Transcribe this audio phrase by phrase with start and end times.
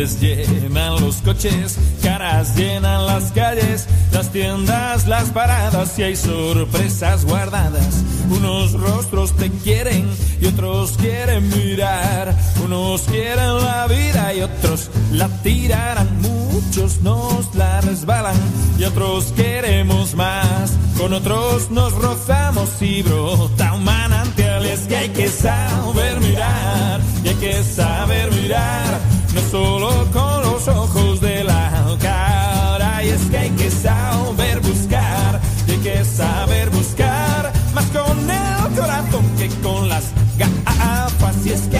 [0.00, 8.02] Llenan los coches, caras llenan las calles, las tiendas, las paradas y hay sorpresas guardadas.
[8.30, 10.08] Unos rostros te quieren
[10.40, 12.34] y otros quieren mirar.
[12.64, 16.08] Unos quieren la vida y otros la tirarán.
[16.22, 18.36] Muchos nos la resbalan
[18.78, 20.78] y otros queremos más.
[20.96, 24.64] Con otros nos rozamos y brota un manantial.
[24.64, 29.19] Es que hay que saber mirar y hay que saber mirar.
[29.34, 33.04] No solo con los ojos de la cara.
[33.04, 37.52] Y es que hay que saber buscar y hay que saber buscar.
[37.74, 40.04] Más con el corazón que con las
[40.38, 41.46] gafas.
[41.46, 41.79] Y es que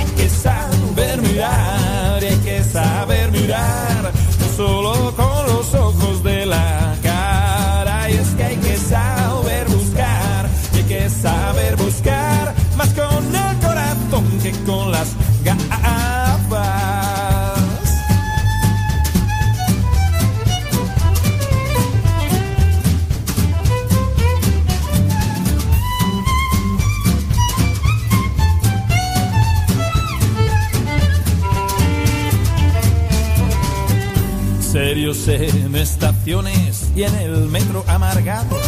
[35.10, 38.64] En estaciones y en el metro amargados,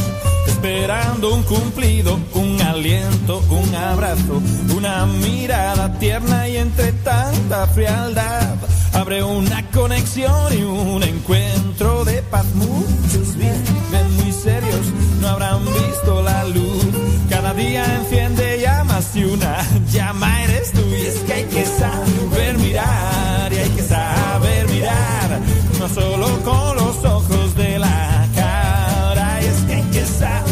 [0.62, 4.40] esperando un cumplido, un aliento, un abrazo,
[4.76, 8.54] una mirada tierna y entre tanta frialdad
[8.92, 12.46] abre una conexión y un encuentro de paz.
[12.54, 14.86] Muchos viven muy serios,
[15.20, 16.86] no habrán visto la luz.
[17.28, 20.82] Cada día enciende llamas y una llama eres tú.
[20.90, 25.40] Y es que hay que saber mirar y hay que saber mirar,
[25.80, 29.40] no solo con los ojos de la cara.
[29.42, 30.51] Y es que hay que saber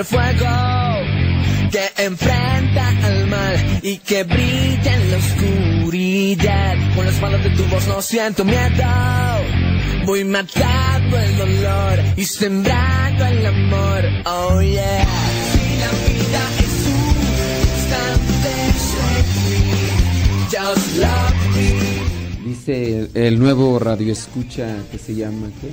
[0.00, 0.46] fuego
[1.70, 6.76] que enfrenta al mal y que brilla en la oscuridad.
[6.94, 8.84] Con las manos de tu voz no siento miedo.
[10.06, 14.04] Voy matando el dolor y sembrando el amor.
[14.24, 15.06] Oh yeah.
[15.52, 17.16] Si la vida es un
[17.76, 18.52] instante,
[20.50, 22.48] just love me.
[22.48, 25.70] Dice el nuevo radio escucha que se llama ¿qué?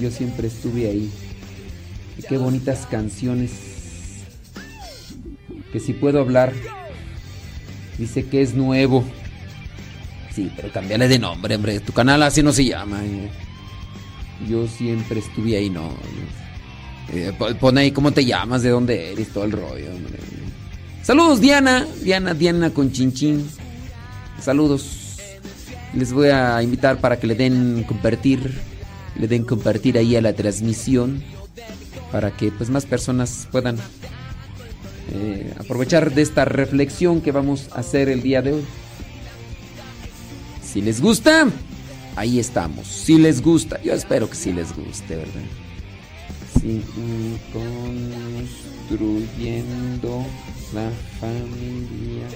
[0.00, 1.10] Yo siempre estuve ahí.
[2.28, 3.50] Qué bonitas canciones.
[5.72, 6.52] Que si puedo hablar.
[7.98, 9.04] Dice que es nuevo.
[10.34, 11.80] Sí, pero cambiale de nombre, hombre.
[11.80, 13.04] Tu canal así no se llama.
[13.04, 13.28] eh.
[14.48, 15.90] Yo siempre estuve ahí, no.
[17.12, 20.18] Eh, po- pone ahí cómo te llamas, de dónde eres, todo el rollo, hombre.
[21.02, 21.86] Saludos, Diana.
[22.02, 23.48] Diana, Diana con Chinchín.
[24.40, 25.16] Saludos.
[25.94, 28.60] Les voy a invitar para que le den compartir,
[29.18, 31.24] le den compartir ahí a la transmisión
[32.12, 33.76] para que pues más personas puedan
[35.12, 38.64] eh, aprovechar de esta reflexión que vamos a hacer el día de hoy.
[40.62, 41.48] Si les gusta,
[42.16, 42.86] ahí estamos.
[42.86, 45.42] Si les gusta, yo espero que sí les guste, ¿verdad?
[48.88, 50.26] Construyendo
[50.74, 50.90] la
[51.20, 52.28] familia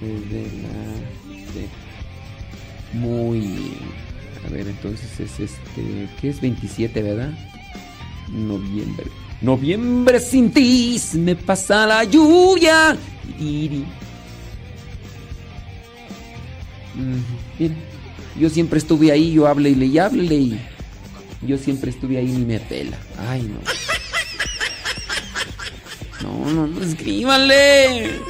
[0.00, 0.92] desde la
[2.94, 4.12] muy bien.
[4.46, 6.08] A ver, entonces es este.
[6.20, 7.32] ¿Qué es 27, verdad?
[8.28, 9.06] Noviembre.
[9.40, 12.96] Noviembre sin ti, me pasa la lluvia.
[17.58, 17.74] Mira,
[18.38, 20.60] yo siempre estuve ahí, yo hablé y le y háblele y
[21.42, 22.96] yo siempre estuve ahí ni me pela.
[23.28, 23.60] Ay, no.
[26.22, 28.20] No, no, no, escríbanle.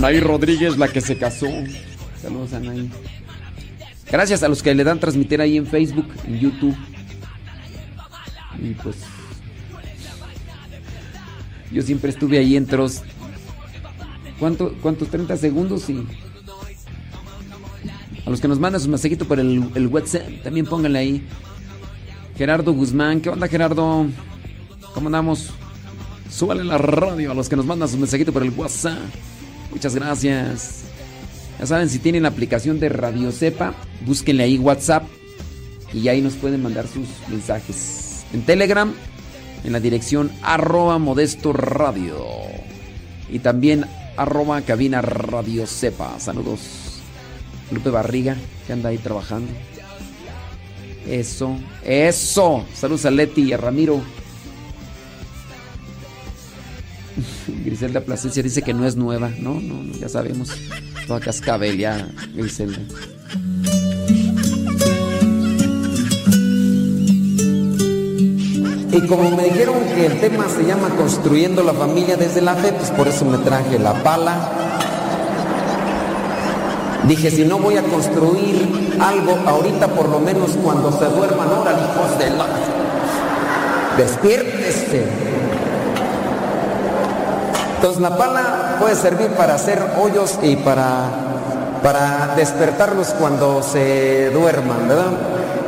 [0.00, 1.46] Anaí Rodríguez, la que se casó.
[2.22, 2.90] Saludos, Anaí.
[4.10, 6.74] Gracias a los que le dan transmitir ahí en Facebook, en YouTube.
[8.58, 8.96] Y pues.
[11.70, 13.02] Yo siempre estuve ahí entre los...
[14.38, 15.08] ¿Cuánto, ¿Cuántos?
[15.08, 16.06] 30 segundos y...
[18.24, 21.26] A los que nos mandan su mensajito por el, el WhatsApp, también pónganle ahí.
[22.38, 24.06] Gerardo Guzmán, ¿qué onda Gerardo?
[24.94, 25.50] ¿Cómo andamos?
[26.30, 28.96] Súbale la radio a los que nos mandan su mensajito por el WhatsApp.
[29.70, 30.82] Muchas gracias.
[31.58, 33.74] Ya saben, si tienen la aplicación de Radio Cepa,
[34.06, 35.04] búsquenle ahí WhatsApp
[35.92, 38.24] y ahí nos pueden mandar sus mensajes.
[38.32, 38.92] En Telegram,
[39.64, 42.24] en la dirección arroba modesto radio.
[43.28, 43.84] Y también
[44.16, 46.18] arroba cabina radio Cepa.
[46.18, 47.00] Saludos.
[47.70, 49.52] Lupe Barriga, que anda ahí trabajando.
[51.06, 52.64] Eso, eso.
[52.74, 54.00] Saludos a Leti y a Ramiro.
[57.64, 59.30] Griselda Plasencia dice que no es nueva.
[59.38, 60.50] No, no, ya sabemos.
[61.06, 62.78] Toda cascabel ya, Griselda.
[68.92, 72.72] Y como me dijeron que el tema se llama Construyendo la familia desde la fe,
[72.72, 74.50] pues por eso me traje la pala.
[77.06, 81.72] Dije, si no voy a construir algo ahorita, por lo menos cuando se duerman, ahora
[81.72, 82.46] hijos de la...
[83.96, 85.04] Despiértese.
[87.80, 91.08] Entonces la pala puede servir para hacer hoyos y para,
[91.82, 95.12] para despertarlos cuando se duerman, ¿verdad?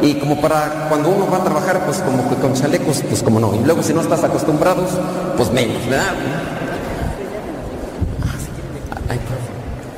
[0.02, 3.40] Y como para cuando uno va a trabajar, pues como que con chalecos, pues como
[3.40, 3.54] no.
[3.54, 4.90] Y luego si no estás acostumbrados,
[5.38, 6.12] pues menos, ¿verdad?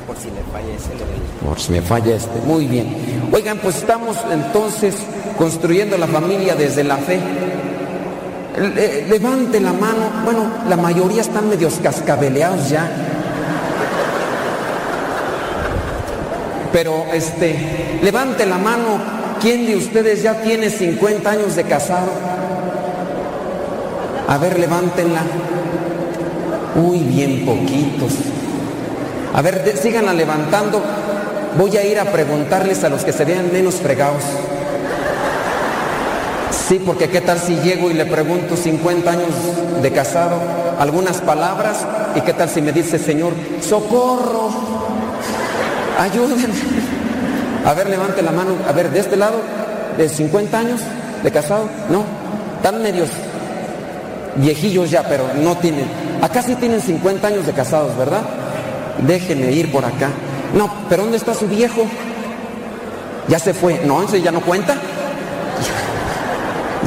[0.07, 2.39] Por, si me falla ese, Por si me falla este.
[2.47, 3.27] Muy bien.
[3.33, 4.95] Oigan, pues estamos entonces
[5.37, 7.19] construyendo la familia desde la fe.
[8.57, 10.23] Levante la mano.
[10.23, 12.89] Bueno, la mayoría están medios cascabeleados ya.
[16.71, 22.09] Pero este, levante la mano ¿Quién de ustedes ya tiene 50 años de casado?
[24.27, 25.21] A ver, levántenla.
[26.75, 28.13] Muy bien poquitos.
[29.33, 30.81] A ver, síganla levantando.
[31.57, 34.23] Voy a ir a preguntarles a los que se vean menos fregados.
[36.67, 39.29] Sí, porque qué tal si llego y le pregunto 50 años
[39.83, 40.41] de casado,
[40.79, 41.85] algunas palabras,
[42.15, 44.49] y qué tal si me dice, Señor, socorro,
[45.99, 46.47] ayúdenme.
[47.65, 48.55] A ver, levante la mano.
[48.67, 49.37] A ver, de este lado,
[49.95, 50.81] de 50 años
[51.23, 51.69] de casado.
[51.89, 52.03] No,
[52.57, 53.09] están medios
[54.35, 55.85] viejillos ya, pero no tienen.
[56.21, 58.21] Acá sí tienen 50 años de casados, ¿verdad?
[59.05, 60.09] Déjenme ir por acá.
[60.55, 61.85] No, pero ¿dónde está su viejo?
[63.27, 63.81] Ya se fue.
[63.85, 64.75] No, ese ya no cuenta.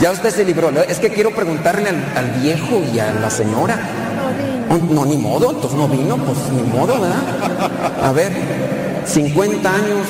[0.00, 0.71] Ya usted se libró.
[0.83, 3.79] Es que quiero preguntarle al, viejo y a la señora.
[4.69, 8.03] No, no, ni modo, entonces no vino, pues ni modo, ¿verdad?
[8.03, 8.31] A ver,
[9.06, 10.06] 50 años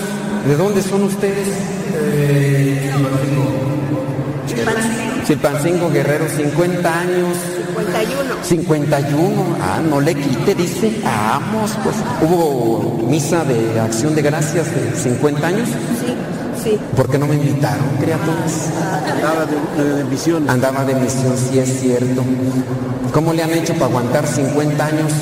[0.46, 1.48] ¿De dónde son ustedes?
[1.94, 2.90] Eh,
[5.26, 7.36] Chilpancingo Guerrero, 50 años.
[7.76, 8.34] 51.
[8.42, 9.56] 51.
[9.60, 11.00] Ah, no le quite, dice.
[11.04, 11.96] Vamos, pues.
[12.22, 15.68] ¿Hubo misa de acción de gracias de 50 años?
[15.68, 16.27] Sí.
[16.62, 16.78] Sí.
[16.96, 18.70] ¿Por qué no me invitaron, criaturas?
[19.12, 20.50] Andaba de, misión.
[20.50, 22.22] Andaba de misión, sí es cierto.
[23.12, 25.12] ¿Cómo le han hecho para aguantar 50 años?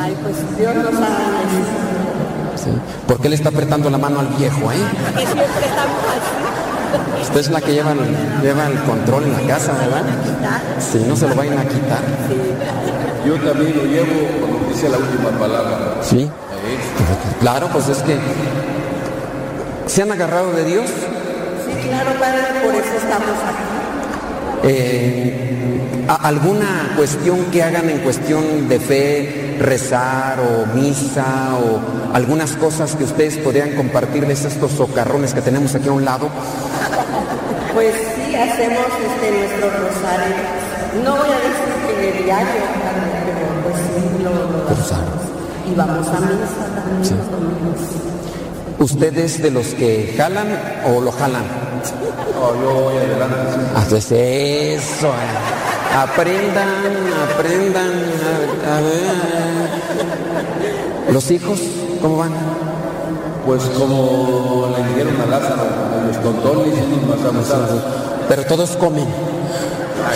[0.00, 1.06] Ay, pues Dios lo sabe.
[3.06, 4.76] ¿Por qué le está apretando la mano al viejo, eh?
[7.22, 7.98] Usted es la que lleva el,
[8.42, 10.02] lleva el control en la casa, ¿verdad?
[10.80, 12.00] Si no se lo vayan a quitar.
[13.26, 15.96] Yo también lo llevo cuando dice la última palabra.
[16.02, 16.28] Sí.
[17.40, 18.16] Claro, pues es que
[19.86, 20.86] se han agarrado de Dios.
[20.86, 23.66] Sí, claro, Padre, por eso estamos aquí.
[24.64, 25.46] Eh,
[26.08, 33.04] alguna cuestión que hagan en cuestión de fe, rezar o misa o algunas cosas que
[33.04, 36.28] ustedes podrían compartirles estos socarrones que tenemos aquí a un lado.
[37.74, 40.36] Pues sí, hacemos este nuestro rosario.
[41.04, 42.62] No voy a decir que diario,
[43.24, 48.15] pero pues sí lo, Y vamos a misa también los domingos.
[48.78, 50.46] ¿Ustedes de los que jalan
[50.86, 51.44] o lo jalan?
[52.34, 53.36] No, yo voy adelante.
[53.74, 55.10] Entonces eso.
[55.96, 56.68] Aprendan,
[57.32, 57.92] aprendan.
[58.70, 59.16] A, ver.
[61.12, 61.58] ¿Los hijos
[62.02, 62.32] cómo van?
[63.46, 65.64] Pues como le dijeron a Lázaro,
[66.06, 66.80] los contones y
[68.28, 69.06] Pero todos comen.
[70.04, 70.12] Ah.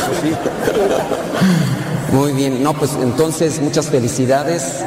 [2.13, 4.85] Muy bien, no, pues entonces muchas felicidades.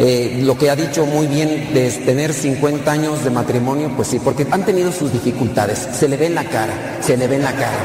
[0.00, 4.20] Eh, lo que ha dicho muy bien de tener 50 años de matrimonio, pues sí,
[4.20, 5.88] porque han tenido sus dificultades.
[5.92, 7.78] Se le ve en la cara, se le ve en la cara.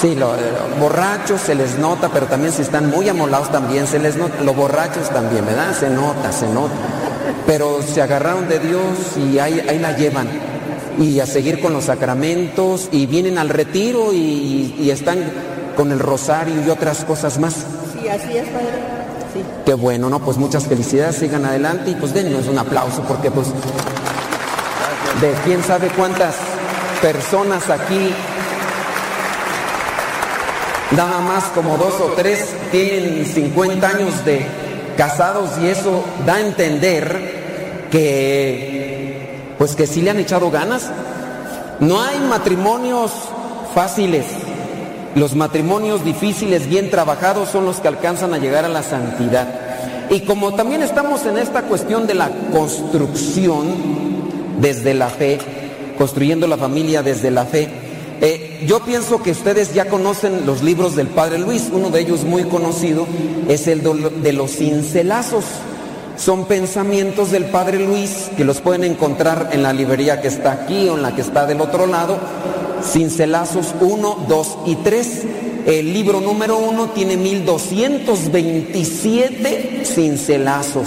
[0.00, 0.36] Sí, los
[0.78, 4.40] borrachos se les nota, pero también si están muy amolados también se les nota.
[4.44, 5.74] Los borrachos también, ¿verdad?
[5.74, 6.74] Se nota, se nota.
[7.46, 10.28] Pero se agarraron de Dios y ahí, ahí la llevan.
[11.00, 15.18] Y a seguir con los sacramentos y vienen al retiro y, y están
[15.76, 17.54] con el rosario y otras cosas más.
[17.92, 18.95] Sí, así es, padre.
[19.36, 19.44] Sí.
[19.64, 20.20] Qué bueno, ¿no?
[20.20, 23.48] Pues muchas felicidades, sigan adelante y pues dennos un aplauso porque pues
[25.20, 26.36] de quién sabe cuántas
[27.00, 28.12] personas aquí,
[30.92, 34.46] nada más como dos o tres tienen 50 años de
[34.96, 40.90] casados y eso da a entender que pues que sí le han echado ganas.
[41.80, 43.12] No hay matrimonios
[43.74, 44.26] fáciles.
[45.16, 49.48] Los matrimonios difíciles, bien trabajados, son los que alcanzan a llegar a la santidad.
[50.10, 53.64] Y como también estamos en esta cuestión de la construcción
[54.60, 55.38] desde la fe,
[55.96, 57.66] construyendo la familia desde la fe,
[58.20, 61.70] eh, yo pienso que ustedes ya conocen los libros del Padre Luis.
[61.72, 63.06] Uno de ellos muy conocido
[63.48, 63.82] es el
[64.22, 65.46] de los cincelazos.
[66.18, 70.90] Son pensamientos del Padre Luis que los pueden encontrar en la librería que está aquí
[70.90, 72.18] o en la que está del otro lado
[72.86, 75.22] cincelazos 1, 2 y 3.
[75.66, 80.86] El libro número 1 tiene 1227 cincelazos.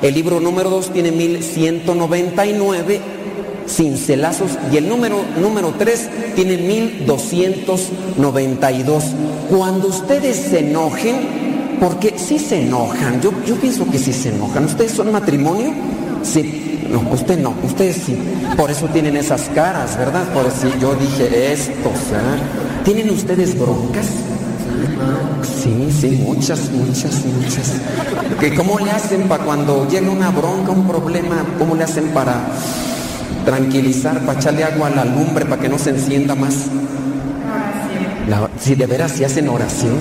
[0.00, 3.00] El libro número 2 tiene 1199
[3.68, 9.04] cincelazos y el número número 3 tiene 1292.
[9.50, 14.66] Cuando ustedes se enojen, porque si se enojan, yo, yo pienso que si se enojan,
[14.66, 15.72] ¿ustedes son matrimonio?
[16.22, 16.61] Sí,
[16.92, 18.16] no, usted no, ustedes sí.
[18.56, 20.24] Por eso tienen esas caras, ¿verdad?
[20.32, 22.42] Por eso yo dije esto, ¿sabes?
[22.84, 24.06] ¿Tienen ustedes broncas?
[25.62, 27.72] Sí, sí, muchas, muchas, muchas.
[28.56, 32.34] ¿Cómo le hacen para cuando llega una bronca, un problema, cómo le hacen para
[33.44, 36.54] tranquilizar, para echarle agua a la lumbre, para que no se encienda más?
[38.58, 39.98] si de veras si hacen oración,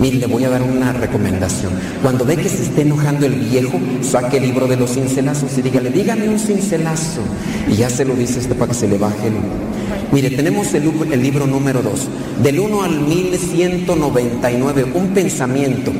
[0.00, 1.72] Mire, le voy a dar una recomendación.
[2.02, 5.62] Cuando ve que se esté enojando el viejo, saque el libro de los cincelazos y
[5.62, 7.20] dígale, dígame un cincelazo.
[7.68, 9.34] Y ya se lo dice este para que se le baje el...
[10.10, 10.84] Mire, tenemos el,
[11.22, 12.08] libro número 2,
[12.42, 15.92] del 1 al 1199, un pensamiento.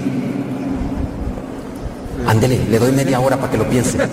[2.30, 3.99] Ándele, le doy media hora para que lo piense.
[3.99, 4.12] 900.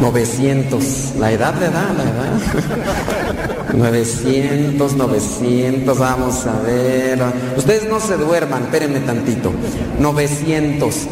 [0.00, 0.84] 900.
[1.20, 3.72] La edad le da, la edad.
[3.72, 7.22] 900, 900, vamos a ver.
[7.56, 9.52] Ustedes no se duerman, espérenme tantito.
[10.00, 11.06] 900.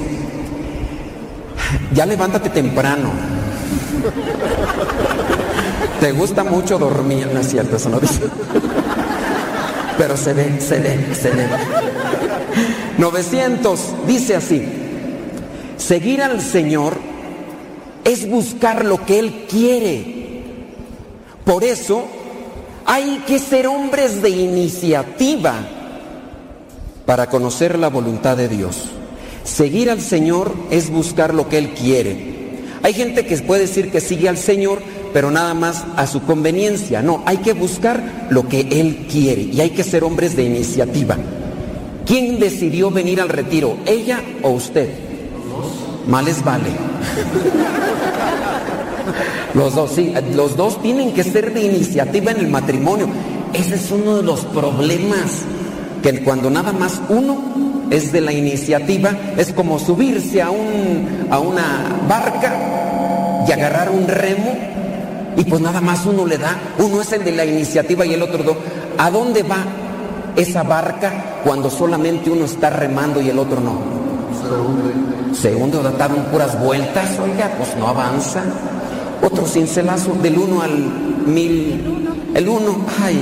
[1.92, 3.10] Ya levántate temprano.
[6.00, 8.22] Te gusta mucho dormir, no es cierto, eso no dice.
[9.98, 11.46] Pero se ve, se ve, se ve.
[12.98, 14.83] 900 dice así.
[15.76, 16.96] Seguir al Señor
[18.04, 20.42] es buscar lo que Él quiere.
[21.44, 22.04] Por eso
[22.86, 25.54] hay que ser hombres de iniciativa
[27.06, 28.84] para conocer la voluntad de Dios.
[29.42, 32.34] Seguir al Señor es buscar lo que Él quiere.
[32.82, 34.80] Hay gente que puede decir que sigue al Señor,
[35.12, 37.02] pero nada más a su conveniencia.
[37.02, 41.16] No, hay que buscar lo que Él quiere y hay que ser hombres de iniciativa.
[42.06, 43.78] ¿Quién decidió venir al retiro?
[43.86, 45.03] ¿Ella o usted?
[46.08, 46.70] Males vale.
[49.54, 53.06] Los dos, sí, los dos tienen que ser de iniciativa en el matrimonio.
[53.52, 55.42] Ese es uno de los problemas,
[56.02, 57.38] que cuando nada más uno
[57.90, 61.62] es de la iniciativa, es como subirse a, un, a una
[62.08, 64.56] barca y agarrar un remo,
[65.36, 68.22] y pues nada más uno le da, uno es el de la iniciativa y el
[68.22, 68.56] otro no.
[68.98, 69.58] ¿A dónde va
[70.34, 73.78] esa barca cuando solamente uno está remando y el otro no?
[74.34, 75.13] Se.
[75.34, 75.78] Se hunde
[76.30, 78.42] puras vueltas, oiga, pues no avanza.
[79.22, 80.78] Otro cincelazo del 1 al
[81.26, 81.80] 1000.
[82.34, 83.20] El 1, ay.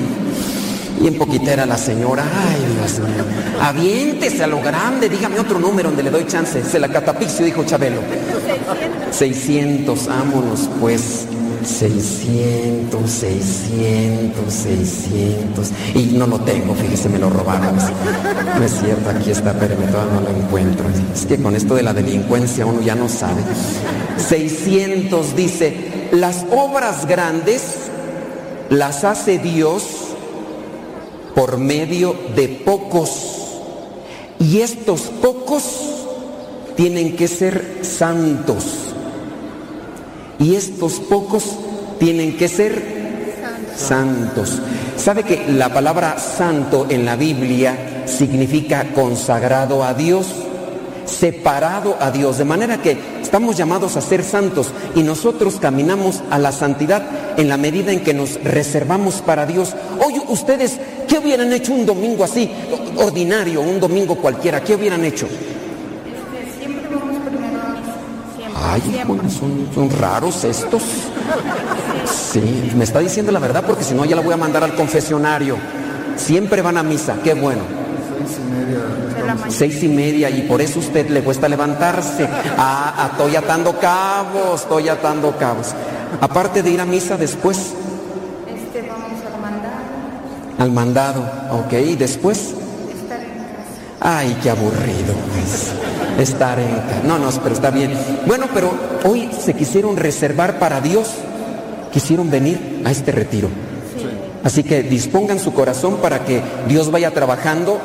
[1.01, 3.25] Y en poquita era la señora, ay Dios mío.
[3.61, 6.63] Aviéntese a lo grande, dígame otro número donde le doy chance.
[6.63, 8.01] Se la catapixio, dijo Chabelo.
[9.11, 11.27] 600, vámonos pues.
[11.65, 15.71] 600, 600, 600.
[15.95, 17.77] Y no lo tengo, fíjese, me lo robaron.
[17.77, 20.87] No es cierto, aquí está, pero no lo encuentro.
[21.15, 23.43] Es que con esto de la delincuencia uno ya no sabe.
[24.17, 27.63] 600 dice, las obras grandes
[28.69, 29.85] las hace Dios
[31.35, 33.11] por medio de pocos.
[34.39, 35.63] Y estos pocos
[36.77, 38.92] tienen que ser santos.
[40.43, 41.45] Y estos pocos
[42.01, 42.83] tienen que ser
[43.77, 44.61] santos.
[44.97, 50.27] ¿Sabe que la palabra santo en la Biblia significa consagrado a Dios?
[51.05, 56.39] separado a Dios, de manera que estamos llamados a ser santos y nosotros caminamos a
[56.39, 57.03] la santidad
[57.37, 59.75] en la medida en que nos reservamos para Dios.
[60.05, 62.51] Oye, ustedes, ¿qué hubieran hecho un domingo así,
[62.97, 64.63] ordinario, un domingo cualquiera?
[64.63, 65.29] ¿Qué hubieran hecho?
[68.65, 70.83] Ay, bueno, son, son raros estos.
[72.33, 74.75] Sí, me está diciendo la verdad porque si no ya la voy a mandar al
[74.75, 75.57] confesionario.
[76.17, 77.63] Siempre van a misa, qué bueno.
[79.49, 82.29] seis y media y por eso usted le cuesta levantarse.
[82.57, 85.75] Ah, ah, estoy atando cabos, estoy atando cabos.
[86.21, 87.75] Aparte de ir a misa después.
[88.47, 90.59] Este, vamos al mandado.
[90.59, 92.55] Al mandado, ok, y después.
[94.01, 95.15] Ay, qué aburrido
[95.45, 95.73] es
[96.19, 97.07] estar en.
[97.07, 97.93] No, no, pero está bien.
[98.27, 98.71] Bueno, pero
[99.05, 101.09] hoy se quisieron reservar para Dios.
[101.93, 103.49] Quisieron venir a este retiro.
[104.45, 107.79] Así que dispongan su corazón para que Dios vaya trabajando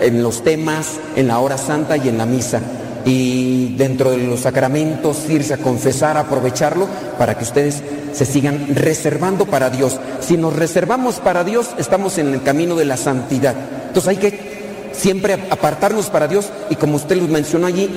[0.00, 2.60] en los temas, en la hora santa y en la misa.
[3.04, 9.46] Y dentro de los sacramentos, irse a confesar, aprovecharlo para que ustedes se sigan reservando
[9.46, 9.98] para Dios.
[10.20, 13.54] Si nos reservamos para Dios, estamos en el camino de la santidad.
[13.88, 14.55] Entonces hay que
[14.96, 17.90] siempre apartarnos para Dios y como usted lo mencionó allí,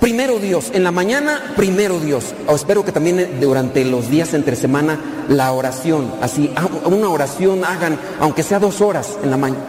[0.00, 2.34] primero Dios, en la mañana primero Dios.
[2.46, 7.64] O espero que también durante los días entre semana la oración, así, ah, una oración
[7.64, 9.62] hagan, aunque sea dos horas en la mañana.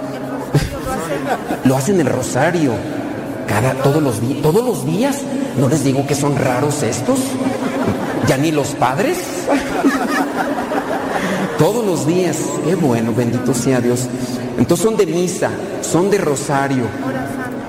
[1.65, 2.73] Lo hacen el rosario.
[3.47, 5.17] Cada, todos los todos los días.
[5.57, 7.19] No les digo que son raros estos.
[8.27, 9.17] Ya ni los padres.
[11.57, 12.37] Todos los días.
[12.63, 14.07] Qué bueno, bendito sea Dios.
[14.57, 15.49] Entonces son de misa,
[15.89, 16.83] son de rosario.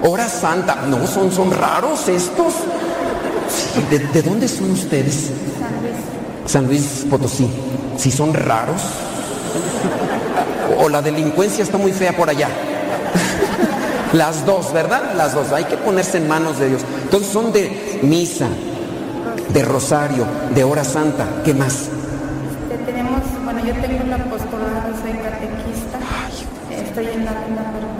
[0.02, 0.76] Hora santa.
[0.86, 2.54] No, son, son raros estos.
[3.90, 5.30] ¿De, de dónde son ustedes?
[6.46, 7.48] San Luis Potosí.
[7.96, 8.82] Si son raros.
[10.78, 12.48] O la delincuencia está muy fea por allá.
[14.12, 15.14] Las dos, ¿verdad?
[15.16, 15.52] Las dos.
[15.52, 16.82] Hay que ponerse en manos de Dios.
[17.02, 18.48] Entonces son de misa,
[19.52, 21.26] de rosario, de hora santa.
[21.44, 21.88] ¿Qué más?
[22.70, 25.98] Este, tenemos, bueno, yo tengo el apostolado, soy catequista.
[26.70, 27.99] Estoy en la perpetua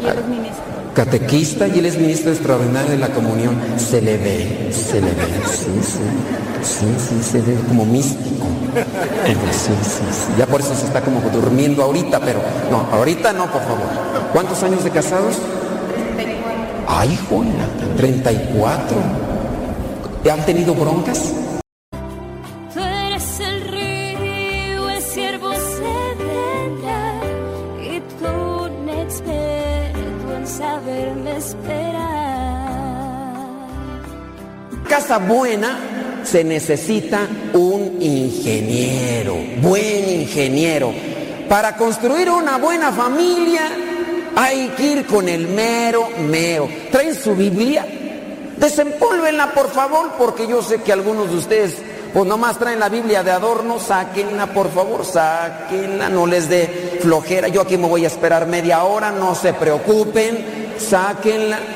[0.00, 0.64] Y él es ministro.
[0.94, 3.56] Catequista y él es ministro extraordinario de la comunión.
[3.76, 5.26] Se le ve, se le ve.
[5.46, 5.98] Sí, sí.
[6.62, 8.46] Sí, sí, se ve como místico.
[9.52, 10.32] Sí, sí, sí.
[10.36, 13.86] Ya por eso se está como durmiendo ahorita, pero no, ahorita no, por favor.
[14.32, 15.36] ¿Cuántos años de casados?
[16.16, 16.64] 34.
[16.88, 18.96] Ay, Juana, 34.
[20.24, 21.32] ¿Te han tenido broncas?
[35.18, 40.92] Buena se necesita un ingeniero, buen ingeniero.
[41.48, 43.62] Para construir una buena familia
[44.34, 46.68] hay que ir con el mero, mero.
[46.90, 47.86] ¿Traen su Biblia?
[48.56, 51.76] Desempólvenla, por favor, porque yo sé que algunos de ustedes,
[52.12, 57.48] pues nomás traen la Biblia de adorno, sáquenla, por favor, sáquenla, no les dé flojera.
[57.48, 61.75] Yo aquí me voy a esperar media hora, no se preocupen, sáquenla.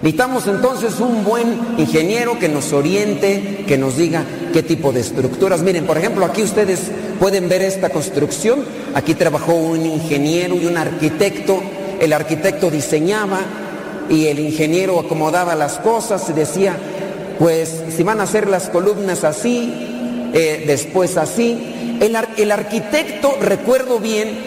[0.07, 5.63] Necesitamos entonces un buen ingeniero que nos oriente, que nos diga qué tipo de estructuras.
[5.63, 8.65] Miren, por ejemplo, aquí ustedes pueden ver esta construcción.
[8.95, 11.61] Aquí trabajó un ingeniero y un arquitecto.
[11.99, 13.41] El arquitecto diseñaba
[14.09, 16.77] y el ingeniero acomodaba las cosas y decía,
[17.41, 19.75] pues si van a hacer las columnas así,
[20.33, 21.99] eh, después así.
[22.01, 24.39] El, ar el arquitecto, recuerdo bien,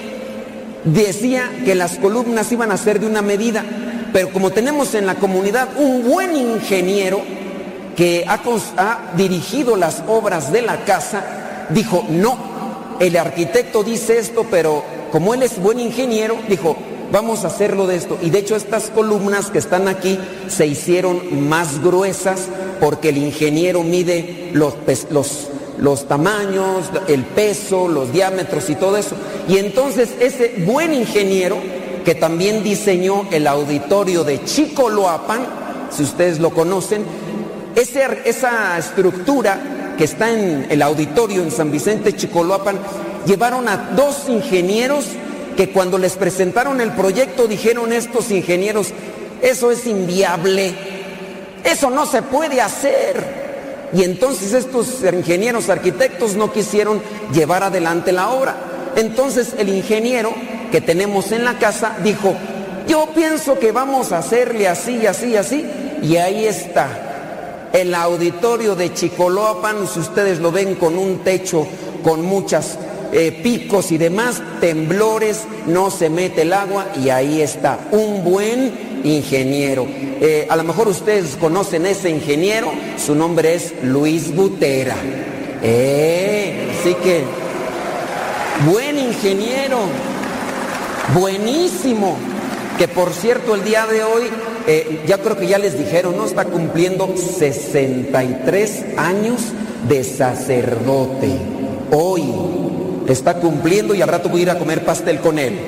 [0.85, 3.65] decía que las columnas iban a ser de una medida,
[4.11, 7.21] pero como tenemos en la comunidad un buen ingeniero
[7.95, 12.37] que ha, dirigido las obras de la casa, dijo, no,
[12.99, 16.77] el arquitecto dice esto, pero como él es buen ingeniero, dijo,
[17.11, 18.17] vamos a hacerlo de esto.
[18.21, 20.17] Y de hecho estas columnas que están aquí
[20.47, 22.47] se hicieron más gruesas
[22.79, 29.15] porque el ingeniero mide los tamaños, el peso, los diámetros y todo eso.
[29.49, 31.57] Y entonces ese buen ingeniero
[32.09, 35.45] que también diseñó el auditorio de Chicoloapan,
[35.91, 37.05] si ustedes lo conocen,
[37.75, 42.79] esa estructura que está en el auditorio en San Vicente Chicoloapan,
[43.27, 45.05] llevaron a dos ingenieros
[45.55, 48.87] que cuando les presentaron el proyecto dijeron estos ingenieros,
[49.43, 50.73] eso es inviable,
[51.63, 53.89] eso no se puede hacer.
[53.93, 58.55] Y entonces estos ingenieros arquitectos no quisieron llevar adelante la obra.
[58.95, 60.33] Entonces el ingeniero
[60.71, 62.35] que tenemos en la casa dijo,
[62.87, 65.65] yo pienso que vamos a hacerle así, así, así.
[66.01, 71.67] Y ahí está, el auditorio de Chicoloapan, si ustedes lo ven con un techo
[72.03, 72.77] con muchas
[73.11, 79.01] eh, picos y demás, temblores, no se mete el agua y ahí está, un buen
[79.03, 79.85] ingeniero.
[80.21, 84.95] Eh, a lo mejor ustedes conocen ese ingeniero, su nombre es Luis Butera.
[85.61, 87.23] Eh, así que,
[88.71, 89.79] buen ingeniero,
[91.13, 92.17] buenísimo,
[92.77, 94.29] que por cierto el día de hoy,
[94.67, 96.25] eh, ya creo que ya les dijeron, ¿no?
[96.25, 99.41] Está cumpliendo 63 años
[99.87, 101.31] de sacerdote.
[101.91, 102.23] Hoy
[103.07, 105.59] está cumpliendo y al rato voy a ir a comer pastel con él.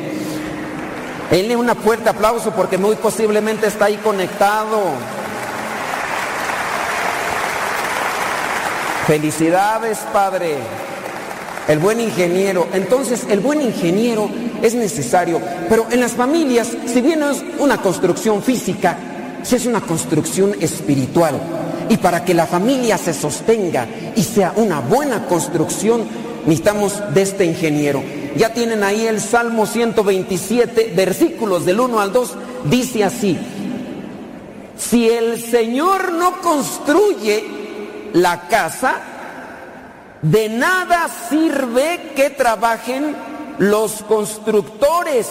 [1.31, 4.81] Denle una fuerte aplauso porque muy posiblemente está ahí conectado.
[9.07, 10.57] Felicidades, Padre.
[11.67, 12.67] El buen ingeniero.
[12.73, 14.29] Entonces, el buen ingeniero
[14.61, 15.41] es necesario.
[15.69, 18.97] Pero en las familias, si bien es una construcción física,
[19.43, 21.39] si es una construcción espiritual.
[21.89, 26.03] Y para que la familia se sostenga y sea una buena construcción,
[26.45, 28.01] necesitamos de este ingeniero.
[28.35, 32.33] Ya tienen ahí el Salmo 127, versículos del 1 al 2,
[32.69, 33.37] dice así,
[34.77, 37.43] si el Señor no construye
[38.13, 38.95] la casa,
[40.21, 43.15] de nada sirve que trabajen
[43.57, 45.27] los constructores.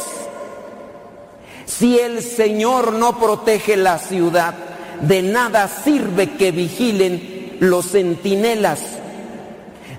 [1.67, 4.55] Si el Señor no protege la ciudad,
[5.01, 8.81] de nada sirve que vigilen los centinelas.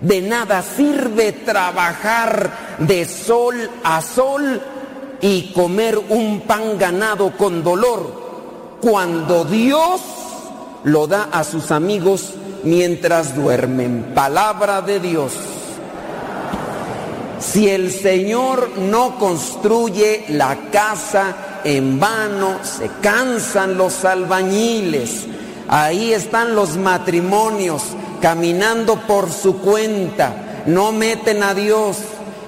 [0.01, 4.61] De nada sirve trabajar de sol a sol
[5.21, 10.01] y comer un pan ganado con dolor cuando Dios
[10.83, 14.11] lo da a sus amigos mientras duermen.
[14.13, 15.33] Palabra de Dios.
[17.39, 25.25] Si el Señor no construye la casa en vano, se cansan los albañiles.
[25.67, 27.81] Ahí están los matrimonios
[28.21, 31.97] caminando por su cuenta, no meten a Dios.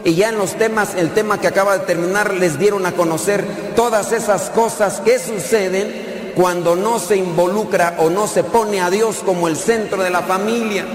[0.05, 3.45] Y ya en los temas, el tema que acaba de terminar, les dieron a conocer
[3.75, 9.21] todas esas cosas que suceden cuando no se involucra o no se pone a Dios
[9.25, 10.85] como el centro de la familia.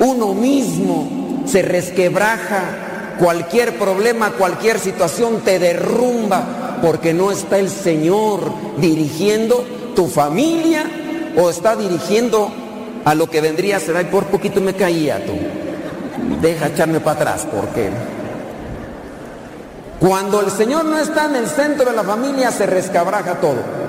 [0.00, 8.40] Uno mismo se resquebraja, cualquier problema, cualquier situación te derrumba porque no está el Señor
[8.78, 10.84] dirigiendo tu familia
[11.36, 12.50] o está dirigiendo
[13.04, 15.32] a lo que vendría a ser, ay, por poquito me caía tú.
[16.40, 17.90] Deja echarme para atrás porque
[19.98, 23.87] cuando el Señor no está en el centro de la familia se rescabraja todo.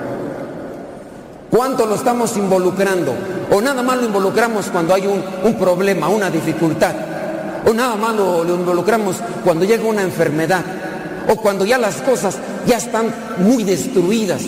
[1.50, 3.12] ¿Cuánto lo estamos involucrando?
[3.50, 6.94] O nada más lo involucramos cuando hay un, un problema, una dificultad.
[7.66, 10.64] O nada más lo, lo involucramos cuando llega una enfermedad.
[11.28, 14.42] O cuando ya las cosas ya están muy destruidas.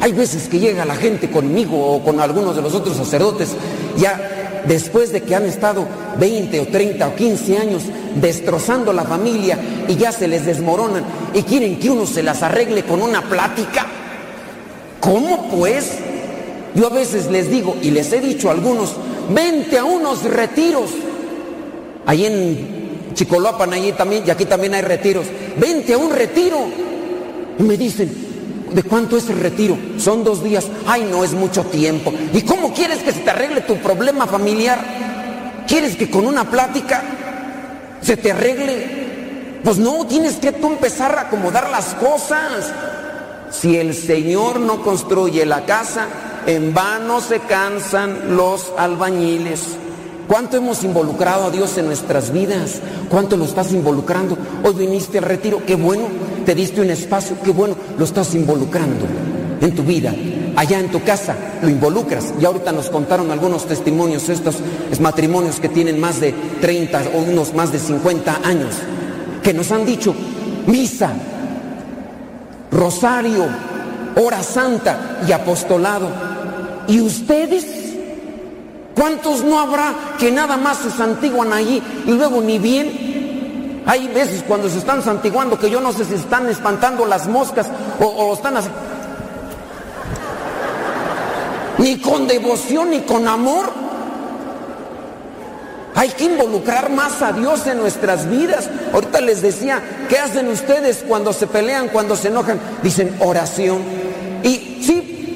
[0.00, 3.50] Hay veces que llega la gente conmigo o con algunos de los otros sacerdotes,
[3.96, 5.86] ya después de que han estado
[6.18, 7.82] 20 o 30 o 15 años
[8.16, 12.82] destrozando la familia y ya se les desmoronan y quieren que uno se las arregle
[12.84, 13.86] con una plática.
[14.98, 15.98] ¿Cómo pues?
[16.74, 18.94] Yo a veces les digo y les he dicho a algunos,
[19.30, 20.90] vente a unos retiros.
[22.06, 25.26] Ahí en Chicoloapan, allí también, y aquí también hay retiros.
[25.58, 26.58] Vente a un retiro.
[27.58, 28.10] Y me dicen,
[28.74, 29.76] ¿De cuánto es el retiro?
[29.98, 30.66] Son dos días.
[30.86, 32.12] Ay, no es mucho tiempo.
[32.32, 34.82] ¿Y cómo quieres que se te arregle tu problema familiar?
[35.66, 37.02] ¿Quieres que con una plática
[38.00, 39.60] se te arregle?
[39.62, 42.72] Pues no, tienes que tú empezar a acomodar las cosas.
[43.50, 46.06] Si el Señor no construye la casa,
[46.46, 49.60] en vano se cansan los albañiles.
[50.28, 52.80] ¿Cuánto hemos involucrado a Dios en nuestras vidas?
[53.08, 54.36] ¿Cuánto lo estás involucrando?
[54.64, 56.04] Hoy viniste al retiro, qué bueno,
[56.46, 59.06] te diste un espacio, qué bueno, lo estás involucrando
[59.60, 60.14] en tu vida.
[60.56, 62.32] Allá en tu casa lo involucras.
[62.40, 64.56] Y ahorita nos contaron algunos testimonios, estos
[65.00, 68.74] matrimonios que tienen más de 30 o unos más de 50 años,
[69.42, 70.14] que nos han dicho,
[70.66, 71.12] misa,
[72.70, 73.46] rosario,
[74.16, 76.31] hora santa y apostolado.
[76.88, 77.66] ¿Y ustedes?
[78.94, 83.82] ¿Cuántos no habrá que nada más se santiguan allí y luego ni bien?
[83.86, 87.66] Hay veces cuando se están santiguando que yo no sé si están espantando las moscas
[88.00, 88.68] o, están así.
[91.78, 93.72] Ni con devoción ni con amor.
[95.94, 98.70] Hay que involucrar más a Dios en nuestras vidas.
[98.92, 102.60] Ahorita les decía, ¿qué hacen ustedes cuando se pelean, cuando se enojan?
[102.82, 103.82] Dicen oración.
[104.42, 104.71] Y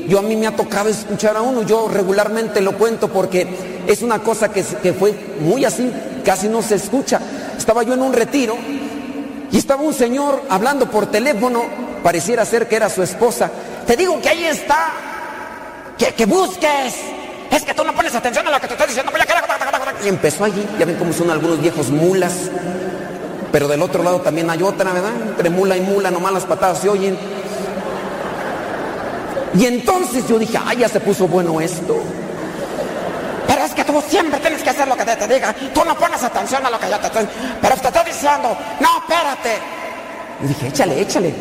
[0.08, 3.46] yo a mí me ha tocado escuchar a uno, yo regularmente lo cuento porque
[3.86, 5.90] es una cosa que, que fue muy así,
[6.24, 7.20] casi no se escucha.
[7.56, 8.56] Estaba yo en un retiro
[9.50, 11.64] y estaba un señor hablando por teléfono,
[12.02, 13.50] pareciera ser que era su esposa.
[13.86, 14.92] Te digo que ahí está,
[15.98, 16.94] que, que busques.
[17.50, 19.12] Es que tú no pones atención a lo que te estoy diciendo.
[20.04, 22.32] Y empezó allí, ya ven cómo son algunos viejos mulas.
[23.52, 25.12] Pero del otro lado también hay otra, ¿verdad?
[25.28, 27.16] Entre mula y mula, nomás las patadas se oyen.
[29.54, 32.02] Y entonces yo dije, ay, ya se puso bueno esto.
[33.46, 35.54] Pero es que tú siempre tienes que hacer lo que te, diga.
[35.72, 37.28] Tú no pones atención a lo que yo te estoy...
[37.60, 39.58] Pero te estoy diciendo, no, espérate.
[40.42, 41.34] Y dije, échale, échale.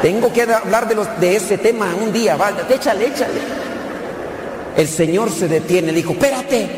[0.00, 0.88] Tengo que hablar
[1.20, 3.40] de, ese tema un día, va, échale, échale.
[4.76, 6.68] El Señor se detiene, dijo, espérate,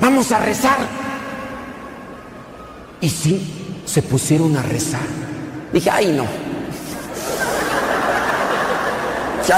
[0.00, 0.78] vamos a rezar.
[3.00, 5.02] Y sí, se pusieron a rezar.
[5.72, 6.43] Dije, ay no.
[9.48, 9.56] No.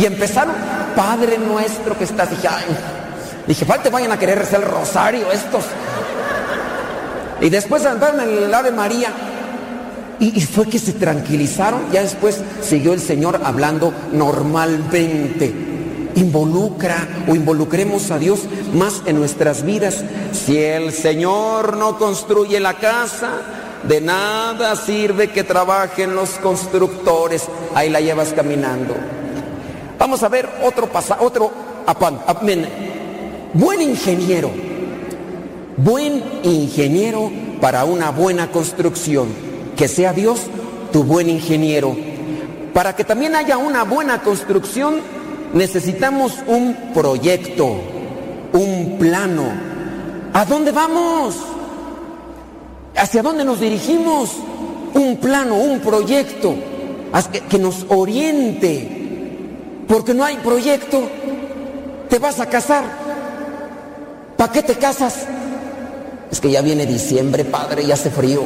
[0.00, 0.54] Y empezaron,
[0.96, 2.30] Padre nuestro que estás.
[2.30, 2.64] Dije, ay.
[3.46, 5.64] Dije, falta vayan a querer rezar el rosario estos.
[7.40, 9.08] Y después andaron en el Ave María.
[10.20, 11.90] Y, y, fue que se tranquilizaron.
[11.92, 15.52] Ya después siguió el Señor hablando normalmente.
[16.14, 18.40] Involucra o involucremos a Dios
[18.72, 20.04] más en nuestras vidas.
[20.32, 23.30] Si el Señor no construye la casa,
[23.88, 27.46] de nada sirve que trabajen los constructores.
[27.74, 28.94] Ahí la llevas caminando.
[29.98, 31.50] Vamos a ver otro pasaje, otro
[31.86, 32.68] amén.
[33.52, 34.50] Buen ingeniero.
[35.76, 39.28] Buen ingeniero para una buena construcción.
[39.76, 40.40] Que sea Dios
[40.92, 41.96] tu buen ingeniero.
[42.72, 45.00] Para que también haya una buena construcción,
[45.52, 47.80] necesitamos un proyecto,
[48.52, 49.44] un plano.
[50.32, 51.53] ¿A dónde vamos?
[52.96, 54.30] ¿Hacia dónde nos dirigimos?
[54.94, 56.54] Un plano, un proyecto
[57.48, 58.88] que nos oriente.
[59.88, 61.08] Porque no hay proyecto.
[62.08, 62.84] Te vas a casar.
[64.36, 65.26] ¿Para qué te casas?
[66.30, 68.42] Es que ya viene diciembre, padre, y hace frío.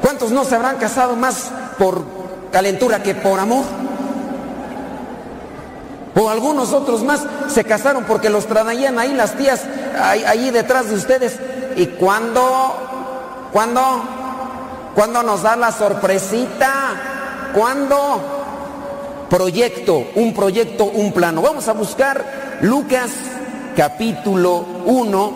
[0.00, 2.04] ¿Cuántos no se habrán casado más por
[2.50, 3.64] calentura que por amor?
[6.14, 9.62] O algunos otros más se casaron porque los traían ahí las tías,
[9.98, 11.38] ahí, detrás de ustedes.
[11.76, 13.48] ¿Y cuándo?
[13.52, 13.80] ¿Cuándo?
[14.94, 17.50] ¿Cuándo nos da la sorpresita?
[17.54, 18.20] ¿Cuándo?
[19.30, 21.40] Proyecto, un proyecto, un plano.
[21.40, 23.10] Vamos a buscar Lucas
[23.74, 25.32] capítulo 1,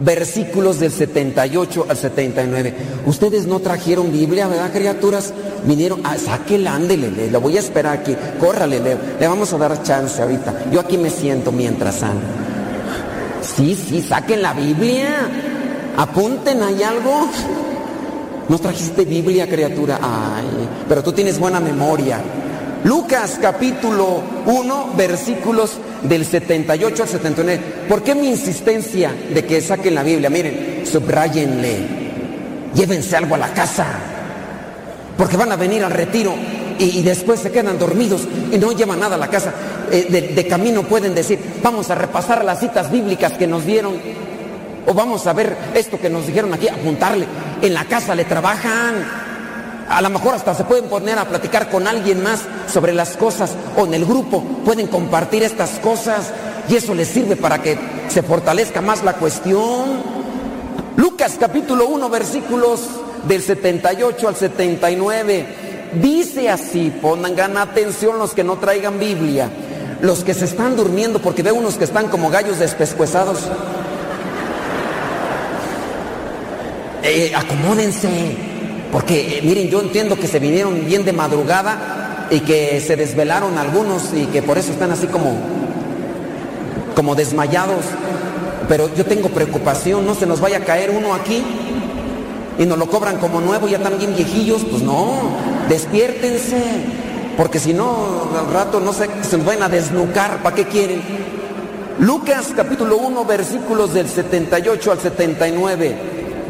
[0.00, 2.74] versículos del 78 al 79.
[3.06, 5.32] Ustedes no trajeron Biblia, ¿verdad, criaturas?
[5.64, 9.82] Vinieron, ah, sáquela, ándele, le, voy a esperar aquí, córrale, le, le vamos a dar
[9.82, 10.66] chance ahorita.
[10.70, 12.26] Yo aquí me siento mientras ando.
[13.42, 15.28] Sí, sí, saquen la Biblia,
[15.96, 17.28] apunten, ¿hay algo?
[18.48, 19.98] ¿No trajiste Biblia, criatura?
[20.00, 22.20] Ay, pero tú tienes buena memoria.
[22.86, 25.72] Lucas capítulo 1, versículos
[26.04, 27.60] del 78 al 79.
[27.88, 30.30] ¿Por qué mi insistencia de que saquen la Biblia?
[30.30, 31.78] Miren, subrayenle,
[32.76, 33.86] llévense algo a la casa,
[35.18, 36.32] porque van a venir al retiro
[36.78, 39.52] y, después se quedan dormidos y no llevan nada a la casa.
[39.90, 43.94] Eh, de, de camino pueden decir, vamos a repasar las citas bíblicas que nos dieron,
[44.86, 47.26] o vamos a ver esto que nos dijeron aquí, apuntarle.
[47.62, 49.25] En la casa le trabajan.
[49.88, 52.40] A lo mejor hasta se pueden poner a platicar con alguien más
[52.72, 56.32] sobre las cosas o en el grupo pueden compartir estas cosas
[56.68, 60.02] y eso les sirve para que se fortalezca más la cuestión.
[60.96, 62.80] Lucas capítulo 1 versículos
[63.28, 65.46] del 78 al 79
[66.02, 69.48] dice así, pongan atención los que no traigan Biblia,
[70.00, 73.38] los que se están durmiendo porque veo unos que están como gallos despescuezados.
[77.02, 78.45] Eh, acomódense.
[78.96, 84.14] Porque, miren, yo entiendo que se vinieron bien de madrugada y que se desvelaron algunos
[84.14, 85.36] y que por eso están así como,
[86.94, 87.84] como desmayados.
[88.70, 91.44] Pero yo tengo preocupación, no se nos vaya a caer uno aquí
[92.58, 94.64] y nos lo cobran como nuevo, ya bien viejillos.
[94.64, 95.12] Pues no,
[95.68, 96.56] despiértense.
[97.36, 100.42] Porque si no, al rato no sé, se nos van a desnucar.
[100.42, 101.02] ¿Para qué quieren?
[101.98, 105.96] Lucas capítulo 1, versículos del 78 al 79.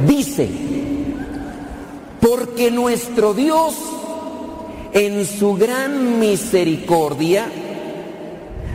[0.07, 0.66] Dice,
[2.29, 3.77] porque nuestro Dios
[4.93, 7.47] en su gran misericordia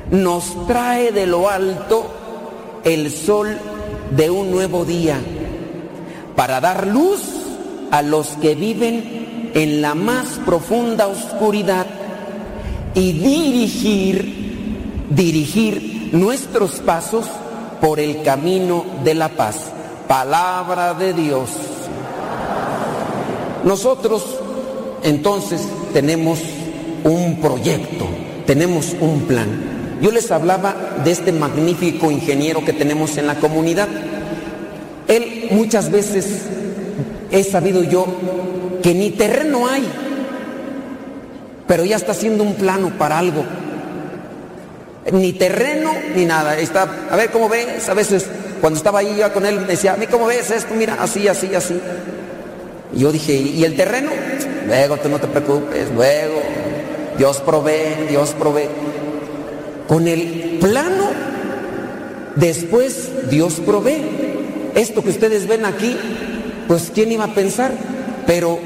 [0.09, 2.05] nos trae de lo alto
[2.85, 3.57] el sol
[4.15, 5.19] de un nuevo día
[6.33, 7.19] para dar luz
[7.91, 11.87] a los que viven en la más profunda oscuridad
[12.93, 17.25] y dirigir, dirigir nuestros pasos
[17.81, 19.57] por el camino de la paz.
[20.07, 21.70] Palabra de Dios.
[23.63, 24.23] Nosotros
[25.03, 25.61] entonces
[25.93, 26.39] tenemos
[27.03, 28.05] un proyecto,
[28.45, 29.47] tenemos un plan.
[30.01, 33.87] Yo les hablaba de este magnífico ingeniero que tenemos en la comunidad.
[35.07, 36.43] Él muchas veces
[37.29, 38.05] he sabido yo
[38.81, 39.87] que ni terreno hay,
[41.67, 43.43] pero ya está haciendo un plano para algo.
[45.11, 46.57] Ni terreno ni nada.
[46.57, 48.25] Está, a ver cómo ves, a veces
[48.59, 51.27] cuando estaba ahí yo con él me decía, a mí cómo ves esto, mira, así,
[51.27, 51.79] así, así.
[52.93, 54.11] Y yo dije, ¿y el terreno?
[54.67, 56.41] Luego, tú no te preocupes, luego.
[57.17, 58.67] Dios provee, Dios provee.
[59.87, 61.09] Con el plano,
[62.35, 64.01] después Dios provee.
[64.75, 65.95] Esto que ustedes ven aquí,
[66.67, 67.73] pues quién iba a pensar,
[68.25, 68.59] pero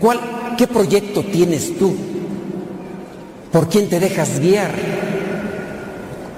[0.00, 0.20] ¿cuál,
[0.58, 1.94] qué proyecto tienes tú?
[3.50, 4.72] ¿Por quién te dejas guiar?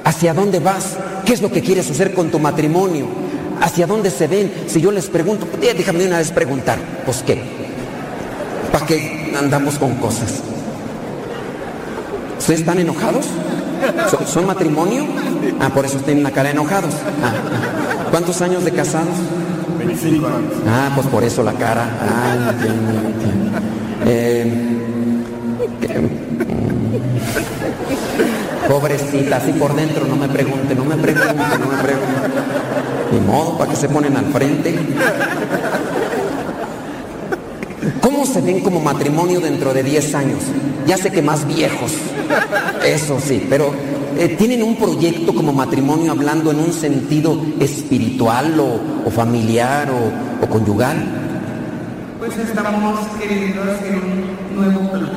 [0.04, 0.96] ¿Hacia dónde vas?
[1.24, 3.06] ¿Qué es lo que quieres hacer con tu matrimonio?
[3.60, 4.52] ¿Hacia dónde se ven?
[4.66, 7.40] Si yo les pregunto, déjame una vez preguntar, pues qué,
[8.72, 10.42] ¿para qué andamos con cosas?
[12.38, 13.26] ¿Ustedes están enojados?
[14.26, 15.06] ¿Son, matrimonio?
[15.60, 16.94] Ah, por eso tienen la cara enojados.
[17.22, 18.06] Ah, ah.
[18.10, 19.16] ¿Cuántos años de casados?
[19.78, 20.52] 25 años.
[20.66, 21.86] Ah, pues por eso la cara.
[22.00, 23.58] Ah, entiendo, entiendo.
[24.06, 24.74] Eh,
[28.68, 32.30] Pobrecita, así por dentro, no me pregunte, no me pregunte, no me pregunte.
[33.14, 34.74] Ni modo, ¿para qué se ponen al frente?
[38.00, 40.40] ¿Cómo se ven como matrimonio dentro de 10 años?
[40.84, 41.92] Ya sé que más viejos,
[42.84, 43.72] eso sí, pero
[44.18, 50.96] eh, ¿tienen un proyecto como matrimonio hablando en un sentido espiritual o, familiar o, conyugal?
[52.18, 55.10] Pues estamos queriendo hacer un nuevo plan.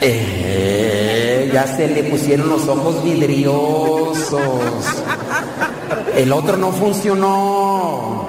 [0.00, 4.40] Eh, ya se le pusieron los ojos vidriosos.
[6.16, 8.26] El otro no funcionó.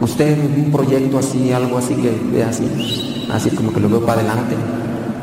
[0.00, 4.20] Usted un proyecto así, algo así que ve así, así como que lo veo para
[4.20, 4.54] adelante.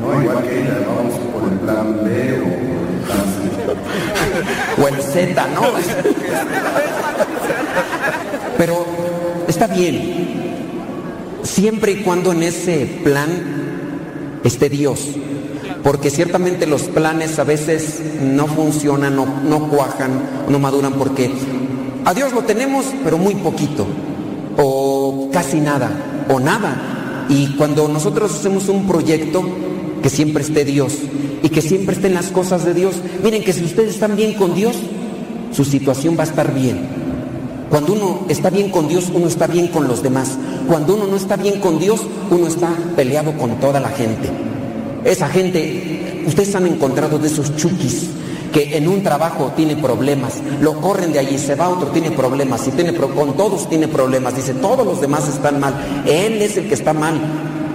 [0.01, 2.10] No, igual que ella, vamos por el plan B
[2.41, 3.25] o el plan
[4.75, 4.82] C.
[4.82, 5.62] O el Z, ¿no?
[8.58, 8.86] Pero
[9.47, 10.34] está bien.
[11.43, 13.29] Siempre y cuando en ese plan
[14.43, 15.10] esté Dios.
[15.84, 20.12] Porque ciertamente los planes a veces no funcionan, no, cuajan,
[20.48, 21.30] no maduran, porque
[22.06, 23.86] a Dios lo tenemos, pero muy poquito,
[24.58, 25.91] o casi nada,
[26.30, 27.26] o nada.
[27.28, 29.43] Y cuando nosotros hacemos un proyecto,
[30.02, 30.96] que siempre esté Dios
[31.41, 34.54] y que siempre estén las cosas de Dios, miren que si ustedes están bien con
[34.54, 34.76] Dios,
[35.52, 37.04] su situación va a estar bien.
[37.69, 40.38] Cuando uno está bien con Dios, uno está bien con los demás.
[40.67, 44.30] Cuando uno no está bien con Dios, uno está peleado con toda la gente.
[45.05, 48.09] Esa gente, ustedes han encontrado de esos chukis
[48.53, 52.67] que en un trabajo tiene problemas, lo corren de allí, se va otro, tiene problemas,
[52.67, 55.73] y tiene con todos tiene problemas, dice, todos los demás están mal,
[56.05, 57.19] él es el que está mal.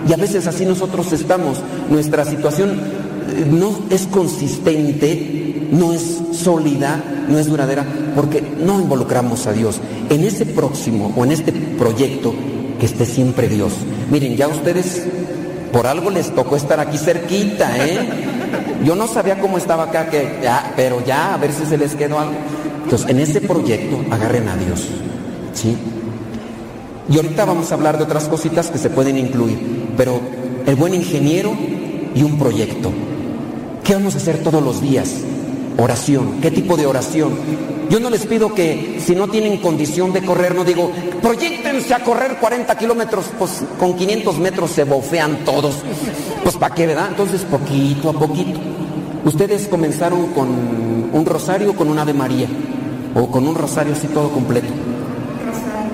[0.08, 1.58] Y a veces así nosotros estamos,
[1.90, 9.48] nuestra situación eh, no es consistente, no es sólida, no es duradera, porque no involucramos
[9.48, 9.80] a Dios.
[10.08, 12.32] En ese próximo o en este proyecto,
[12.78, 13.72] que esté siempre Dios.
[14.10, 15.02] Miren, ya ustedes,
[15.72, 18.09] por algo les tocó estar aquí cerquita, ¿eh?
[18.85, 20.40] Yo no sabía cómo estaba acá, que,
[20.76, 22.35] pero ya, a ver si se les quedó algo.
[22.85, 24.87] Entonces, en ese proyecto, agarren a Dios,
[25.52, 25.76] ¿sí?
[27.11, 30.20] Y ahorita vamos a hablar de otras cositas que se pueden incluir, pero
[30.66, 31.52] el buen ingeniero
[32.14, 32.90] y un proyecto.
[33.83, 35.14] ¿Qué vamos a hacer todos los días?
[35.80, 36.40] Oración.
[36.40, 37.32] ¿Qué tipo de oración?
[37.88, 40.90] Yo no les pido que si no tienen condición de correr, no digo,
[41.22, 45.76] proyectense a correr 40 kilómetros, pues con 500 metros se bofean todos.
[46.42, 47.06] Pues para qué, ¿verdad?
[47.10, 48.58] Entonces poquito a poquito.
[49.24, 50.48] Ustedes comenzaron con
[51.12, 52.48] un rosario con un Ave María,
[53.14, 54.68] o con un rosario así todo completo.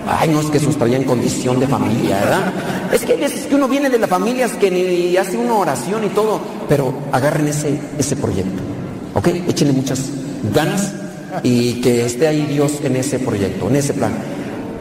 [0.06, 2.52] Ay, no es que eso estaría en condición de familia, ¿verdad?
[2.90, 6.04] Es que hay veces que uno viene de las familias que ni hace una oración
[6.04, 8.73] y todo, pero agarren ese, ese proyecto.
[9.14, 9.29] ¿Ok?
[9.48, 10.00] Échenle muchas
[10.53, 10.92] ganas
[11.42, 14.12] y que esté ahí Dios en ese proyecto, en ese plan.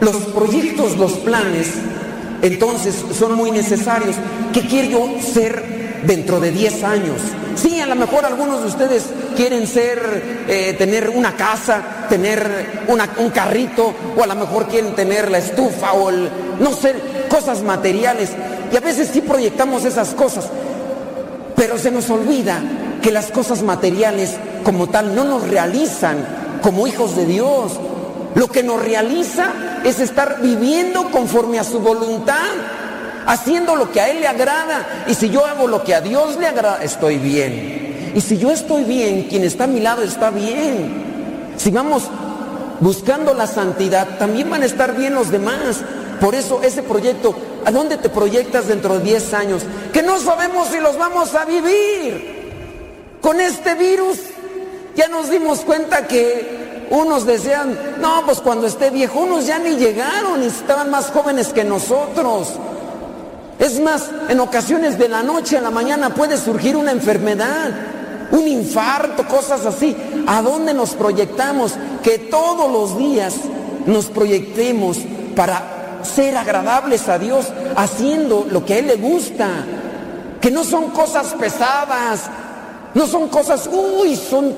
[0.00, 1.68] Los proyectos, los planes,
[2.42, 4.16] entonces son muy necesarios.
[4.52, 7.20] ¿Qué quiero yo ser dentro de 10 años?
[7.56, 9.04] Sí, a lo mejor algunos de ustedes
[9.36, 15.30] quieren ser, eh, tener una casa, tener un carrito, o a lo mejor quieren tener
[15.30, 16.94] la estufa o el, no sé,
[17.28, 18.30] cosas materiales.
[18.72, 20.46] Y a veces sí proyectamos esas cosas,
[21.54, 22.60] pero se nos olvida
[23.04, 26.26] que las cosas materiales como tal no nos realizan
[26.62, 27.72] como hijos de Dios.
[28.34, 29.52] Lo que nos realiza
[29.84, 32.48] es estar viviendo conforme a su voluntad,
[33.26, 35.04] haciendo lo que a Él le agrada.
[35.06, 38.12] Y si yo hago lo que a Dios le agrada, estoy bien.
[38.14, 41.52] Y si yo estoy bien, quien está a mi lado está bien.
[41.58, 42.04] Si vamos
[42.80, 45.82] buscando la santidad, también van a estar bien los demás.
[46.22, 47.34] Por eso ese proyecto,
[47.66, 49.62] ¿a dónde te proyectas dentro de 10 años?
[49.92, 52.33] Que no sabemos si los vamos a vivir.
[53.24, 54.18] Con este virus
[54.94, 59.76] ya nos dimos cuenta que unos desean, no, pues cuando esté viejo, unos ya ni
[59.76, 62.48] llegaron y estaban más jóvenes que nosotros.
[63.58, 67.70] Es más, en ocasiones de la noche a la mañana puede surgir una enfermedad,
[68.30, 69.96] un infarto, cosas así.
[70.26, 71.76] ¿A dónde nos proyectamos?
[72.02, 73.36] Que todos los días
[73.86, 74.98] nos proyectemos
[75.34, 79.48] para ser agradables a Dios, haciendo lo que a Él le gusta
[80.44, 82.28] que no son cosas pesadas,
[82.94, 84.54] no son cosas, uy, son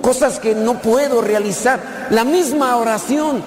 [0.00, 2.08] cosas que no puedo realizar.
[2.10, 3.42] La misma oración,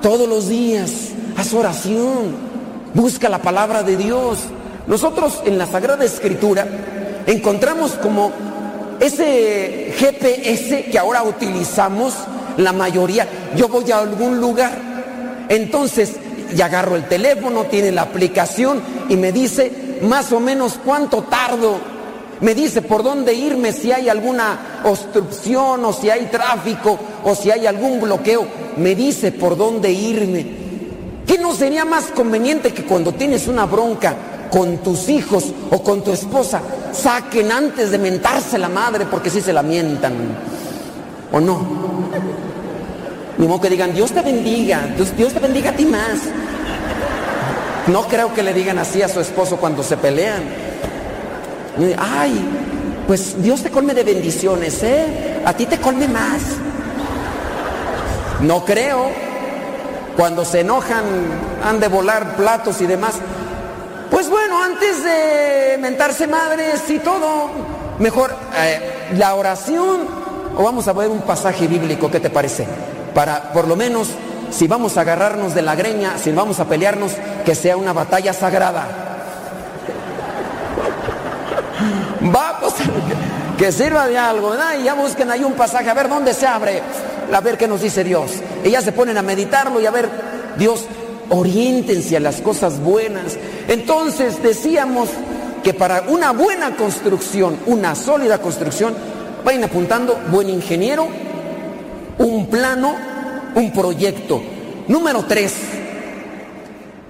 [0.00, 0.90] todos los días,
[1.36, 2.34] haz oración,
[2.94, 4.38] busca la palabra de Dios.
[4.86, 6.66] Nosotros en la Sagrada Escritura
[7.26, 8.32] encontramos como
[9.00, 12.14] ese GPS que ahora utilizamos
[12.56, 13.26] la mayoría.
[13.56, 14.78] Yo voy a algún lugar,
[15.48, 16.16] entonces
[16.56, 21.78] y agarro el teléfono, tiene la aplicación y me dice más o menos cuánto tardo.
[22.40, 27.50] Me dice por dónde irme, si hay alguna obstrucción o si hay tráfico o si
[27.50, 28.46] hay algún bloqueo.
[28.76, 30.46] Me dice por dónde irme.
[31.26, 34.16] ¿Qué no sería más conveniente que cuando tienes una bronca
[34.50, 36.60] con tus hijos o con tu esposa,
[36.92, 40.14] saquen antes de mentarse la madre porque si se la mientan?
[41.32, 41.60] ¿O no?
[43.36, 46.18] Ni modo que digan, Dios te bendiga, Dios, Dios te bendiga a ti más.
[47.86, 50.69] No creo que le digan así a su esposo cuando se pelean.
[51.98, 52.44] Ay,
[53.06, 55.40] pues Dios te colme de bendiciones, ¿eh?
[55.44, 56.40] A ti te colme más.
[58.40, 59.10] No creo.
[60.16, 61.04] Cuando se enojan,
[61.64, 63.14] han de volar platos y demás.
[64.10, 67.48] Pues bueno, antes de mentarse madres y todo,
[67.98, 70.00] mejor eh, la oración,
[70.56, 72.66] o vamos a ver un pasaje bíblico, ¿qué te parece?
[73.14, 74.08] Para por lo menos
[74.50, 77.12] si vamos a agarrarnos de la greña, si vamos a pelearnos,
[77.44, 79.09] que sea una batalla sagrada.
[82.20, 82.74] Vamos,
[83.58, 84.74] que sirva de algo, ¿verdad?
[84.78, 86.82] Y ya busquen ahí un pasaje, a ver dónde se abre,
[87.32, 88.32] a ver qué nos dice Dios.
[88.64, 90.08] Y se ponen a meditarlo y a ver,
[90.56, 90.84] Dios,
[91.30, 93.38] oriéntense a las cosas buenas.
[93.68, 95.08] Entonces decíamos
[95.62, 98.94] que para una buena construcción, una sólida construcción,
[99.44, 101.08] vayan apuntando buen ingeniero,
[102.18, 102.94] un plano,
[103.54, 104.42] un proyecto.
[104.88, 105.54] Número tres,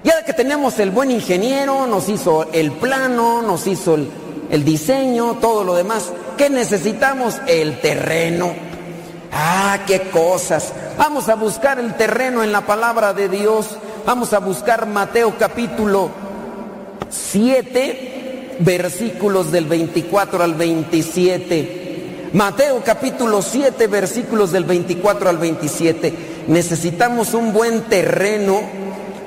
[0.03, 4.07] ya que tenemos el buen ingeniero, nos hizo el plano, nos hizo el,
[4.51, 7.39] el diseño, todo lo demás, ¿qué necesitamos?
[7.47, 8.53] El terreno.
[9.31, 10.73] Ah, qué cosas.
[10.97, 13.77] Vamos a buscar el terreno en la palabra de Dios.
[14.05, 16.09] Vamos a buscar Mateo capítulo
[17.09, 22.29] 7, versículos del 24 al 27.
[22.33, 26.43] Mateo capítulo 7, versículos del 24 al 27.
[26.47, 28.59] Necesitamos un buen terreno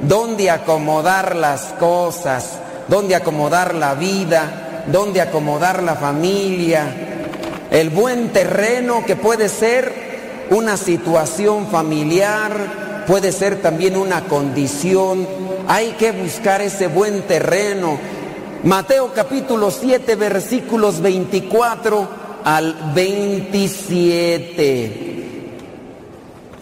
[0.01, 2.59] donde acomodar las cosas,
[2.89, 6.87] donde acomodar la vida, donde acomodar la familia.
[7.71, 10.05] El buen terreno que puede ser
[10.51, 15.27] una situación familiar, puede ser también una condición.
[15.67, 17.99] Hay que buscar ese buen terreno.
[18.63, 22.07] Mateo capítulo 7 versículos 24
[22.45, 25.01] al 27.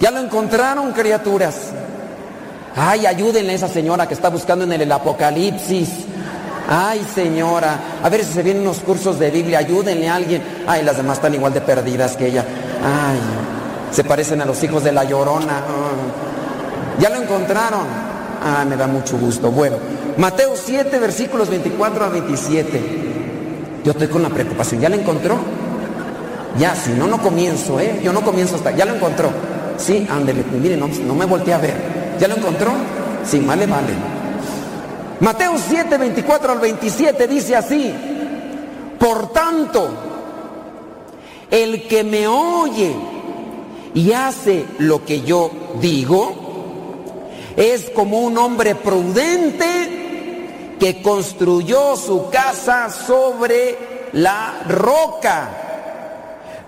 [0.00, 1.72] ¿Ya lo encontraron, criaturas?
[2.74, 5.90] Ay, ayúdenle a esa señora que está buscando en el Apocalipsis.
[6.68, 10.42] Ay, señora, a ver si se vienen unos cursos de Biblia, ayúdenle a alguien.
[10.66, 12.44] Ay, las demás están igual de perdidas que ella.
[12.82, 13.18] Ay,
[13.90, 15.62] se parecen a los hijos de la llorona.
[16.98, 17.86] ¿Ya lo encontraron?
[18.44, 19.50] Ah, me da mucho gusto.
[19.50, 19.76] Bueno,
[20.16, 22.80] Mateo 7, versículos 24 a 27.
[23.84, 24.80] Yo estoy con la preocupación.
[24.80, 25.36] ¿Ya lo encontró?
[26.58, 28.00] Ya, si no, no comienzo, ¿eh?
[28.02, 28.70] Yo no comienzo hasta.
[28.72, 29.30] ¿Ya lo encontró?
[29.78, 30.44] Sí, ándele.
[30.60, 31.74] Mire, no, no me volteé a ver.
[32.20, 32.70] ¿Ya lo encontró?
[33.24, 34.21] Sí, vale, vale.
[35.20, 37.94] Mateo 7, 24 al 27 dice así,
[38.98, 39.88] por tanto,
[41.50, 42.94] el que me oye
[43.94, 45.50] y hace lo que yo
[45.80, 46.34] digo,
[47.56, 55.50] es como un hombre prudente que construyó su casa sobre la roca.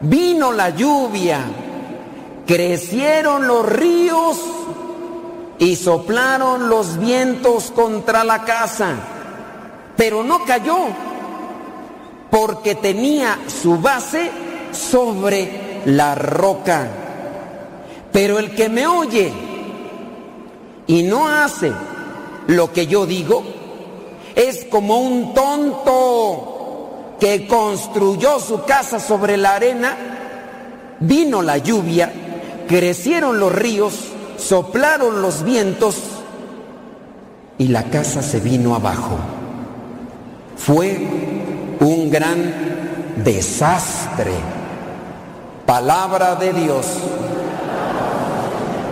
[0.00, 1.40] Vino la lluvia,
[2.46, 4.38] crecieron los ríos
[5.64, 8.96] y soplaron los vientos contra la casa,
[9.96, 10.76] pero no cayó,
[12.30, 14.30] porque tenía su base
[14.72, 16.86] sobre la roca.
[18.12, 19.32] Pero el que me oye
[20.86, 21.72] y no hace
[22.48, 23.42] lo que yo digo,
[24.34, 29.96] es como un tonto que construyó su casa sobre la arena,
[31.00, 32.12] vino la lluvia,
[32.68, 34.10] crecieron los ríos,
[34.46, 35.96] soplaron los vientos
[37.56, 39.16] y la casa se vino abajo.
[40.56, 40.98] Fue
[41.80, 44.32] un gran desastre.
[45.64, 46.86] Palabra de Dios.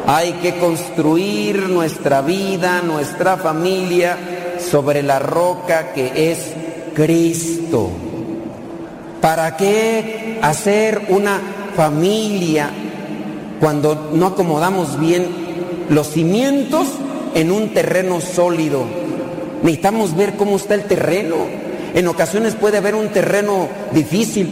[0.07, 4.17] Hay que construir nuestra vida, nuestra familia
[4.59, 6.55] sobre la roca que es
[6.95, 7.91] Cristo.
[9.21, 11.41] ¿Para qué hacer una
[11.77, 12.71] familia
[13.61, 15.42] cuando no acomodamos bien
[15.89, 16.89] los cimientos
[17.35, 18.85] en un terreno sólido.
[19.63, 21.37] Necesitamos ver cómo está el terreno.
[21.95, 24.51] en ocasiones puede haber un terreno difícil.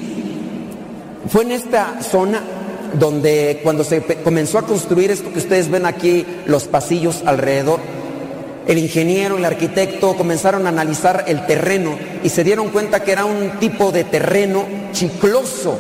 [1.29, 2.43] Fue en esta zona
[2.99, 7.81] donde cuando se comenzó a construir esto que ustedes ven aquí, los pasillos alrededor,
[8.67, 13.25] el ingeniero, el arquitecto comenzaron a analizar el terreno y se dieron cuenta que era
[13.25, 15.79] un tipo de terreno chicloso,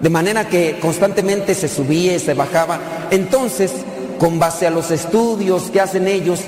[0.00, 2.80] de manera que constantemente se subía y se bajaba.
[3.10, 3.72] Entonces,
[4.20, 6.40] con base a los estudios que hacen ellos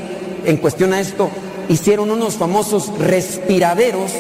[0.45, 1.31] en cuestión a esto,
[1.71, 4.13] hicieron unos famosos respiraderos,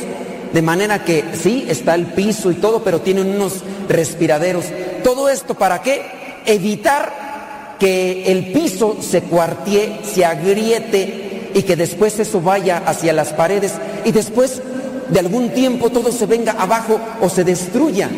[0.54, 4.64] de manera que sí, está el piso y todo, pero tienen unos respiraderos.
[5.04, 6.02] ¿Todo esto para qué?
[6.46, 13.34] Evitar que el piso se cuartie, se agriete y que después eso vaya hacia las
[13.34, 13.74] paredes
[14.06, 14.62] y después
[15.10, 18.08] de algún tiempo todo se venga abajo o se destruya.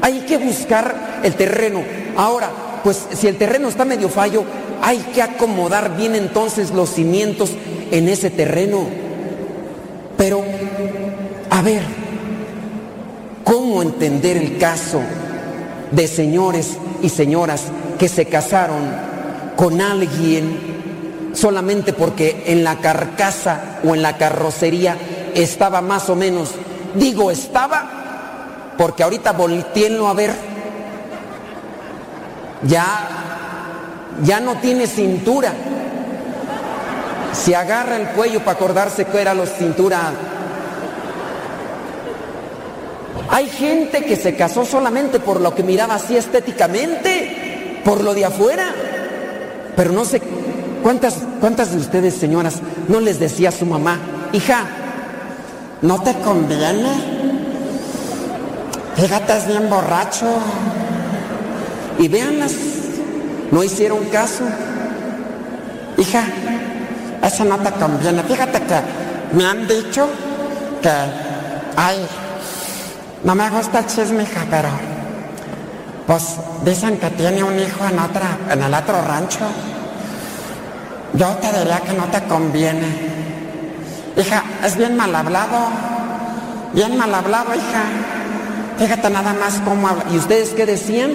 [0.00, 1.82] Hay que buscar el terreno.
[2.16, 2.50] Ahora,
[2.84, 4.44] pues si el terreno está medio fallo,
[4.82, 7.50] hay que acomodar bien entonces los cimientos
[7.90, 8.86] en ese terreno.
[10.18, 10.44] Pero,
[11.48, 11.82] a ver,
[13.42, 15.00] ¿cómo entender el caso
[15.90, 17.62] de señores y señoras
[17.98, 18.82] que se casaron
[19.56, 20.74] con alguien
[21.32, 24.96] solamente porque en la carcasa o en la carrocería
[25.34, 26.50] estaba más o menos,
[26.94, 30.53] digo estaba, porque ahorita volteenlo a ver.
[32.66, 33.08] Ya,
[34.22, 35.52] ya no tiene cintura.
[37.32, 40.12] Se agarra el cuello para acordarse que era la cintura.
[43.30, 48.24] Hay gente que se casó solamente por lo que miraba así estéticamente, por lo de
[48.24, 48.72] afuera.
[49.76, 50.22] Pero no sé
[50.82, 53.98] cuántas, cuántas de ustedes, señoras, no les decía a su mamá,
[54.32, 54.64] hija,
[55.82, 57.24] no te conviene
[58.96, 60.26] Fíjate, es bien borracho.
[61.98, 62.52] Y véanlas,
[63.50, 64.44] no hicieron caso.
[65.96, 66.24] Hija,
[67.22, 68.22] esa no te conviene.
[68.22, 70.08] Fíjate que me han dicho
[70.82, 70.90] que,
[71.76, 72.06] ay,
[73.22, 74.68] no me gusta el chisme, hija, pero
[76.06, 79.46] pues dicen que tiene un hijo en, otra, en el otro rancho.
[81.14, 82.86] Yo te diría que no te conviene.
[84.16, 85.68] Hija, es bien mal hablado.
[86.72, 87.84] Bien mal hablado, hija.
[88.78, 89.88] Fíjate nada más cómo.
[90.12, 91.12] ¿Y ustedes qué decían?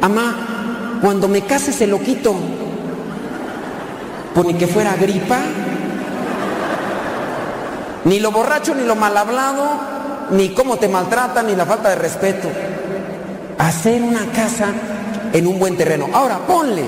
[0.00, 2.34] Amá, cuando me case se lo quito.
[4.34, 5.38] Pues ni que fuera gripa.
[8.04, 9.66] Ni lo borracho, ni lo mal hablado,
[10.30, 12.48] ni cómo te maltratan, ni la falta de respeto.
[13.58, 14.68] Hacer una casa
[15.32, 16.08] en un buen terreno.
[16.12, 16.84] Ahora, ponle.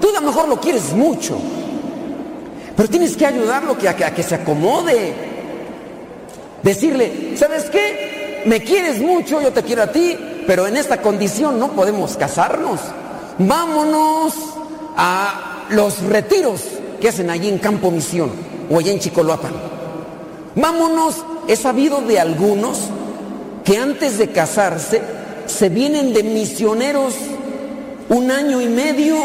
[0.00, 1.38] Tú a lo mejor lo quieres mucho.
[2.76, 5.14] Pero tienes que ayudarlo que, a que se acomode.
[6.62, 8.16] Decirle, ¿sabes qué?
[8.46, 10.16] me quieres mucho, yo te quiero a ti,
[10.46, 12.80] pero en esta condición no podemos casarnos.
[13.38, 14.34] Vámonos
[14.96, 16.62] a los retiros
[17.00, 18.30] que hacen allí en Campo Misión
[18.70, 19.52] o allá en Chicoloapan.
[20.54, 22.78] Vámonos, he sabido de algunos
[23.64, 25.02] que antes de casarse
[25.46, 27.14] se vienen de misioneros
[28.08, 29.16] un año y medio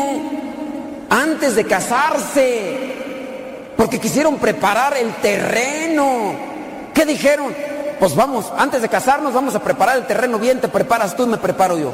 [1.09, 2.93] antes de casarse,
[3.77, 6.33] porque quisieron preparar el terreno.
[6.93, 7.53] ¿Qué dijeron?
[8.01, 11.27] Pues vamos, antes de casarnos vamos a preparar el terreno bien, te preparas tú y
[11.27, 11.93] me preparo yo.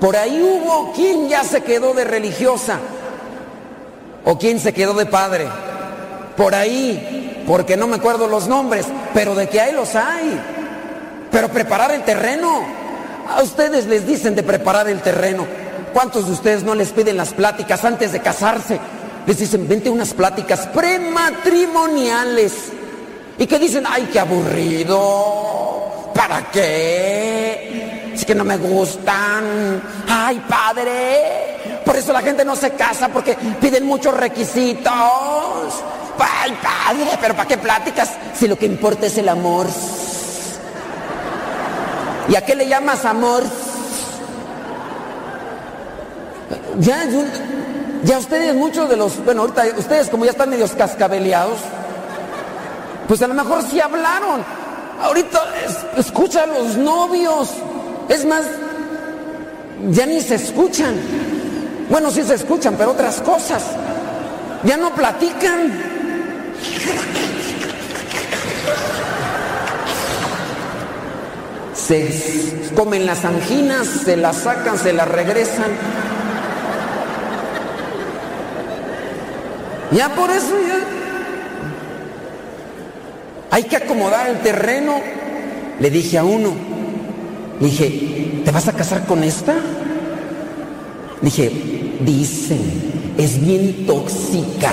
[0.00, 2.80] Por ahí hubo quien ya se quedó de religiosa
[4.24, 5.46] o quien se quedó de padre.
[6.36, 10.36] Por ahí, porque no me acuerdo los nombres, pero de que hay los hay.
[11.30, 12.64] Pero preparar el terreno,
[13.32, 15.46] a ustedes les dicen de preparar el terreno.
[15.92, 18.80] ¿Cuántos de ustedes no les piden las pláticas antes de casarse?
[19.28, 22.72] Les dicen, vente unas pláticas prematrimoniales.
[23.38, 26.12] Y que dicen, ay, qué aburrido.
[26.14, 28.12] ¿Para qué?
[28.14, 29.82] Es que no me gustan.
[30.08, 31.82] Ay, padre.
[31.84, 34.92] Por eso la gente no se casa porque piden muchos requisitos.
[36.18, 39.66] Ay, padre, pero ¿para qué pláticas si lo que importa es el amor?
[42.28, 43.42] ¿Y a qué le llamas amor?
[46.78, 47.04] Ya,
[48.02, 51.58] ya ustedes, muchos de los, bueno, ahorita ustedes como ya están medios cascabeleados,
[53.06, 54.42] pues a lo mejor sí hablaron.
[55.00, 55.40] Ahorita
[55.96, 57.50] escucha a los novios.
[58.08, 58.42] Es más,
[59.90, 60.94] ya ni se escuchan.
[61.88, 63.62] Bueno, sí se escuchan, pero otras cosas.
[64.64, 65.96] Ya no platican.
[71.74, 75.70] Se comen las anginas, se las sacan, se las regresan.
[79.92, 80.95] Ya por eso ya
[83.50, 85.00] hay que acomodar el terreno.
[85.78, 86.52] Le dije a uno,
[87.60, 89.54] dije, ¿te vas a casar con esta?
[91.20, 91.50] Dije,
[92.00, 94.72] dicen, es bien tóxica.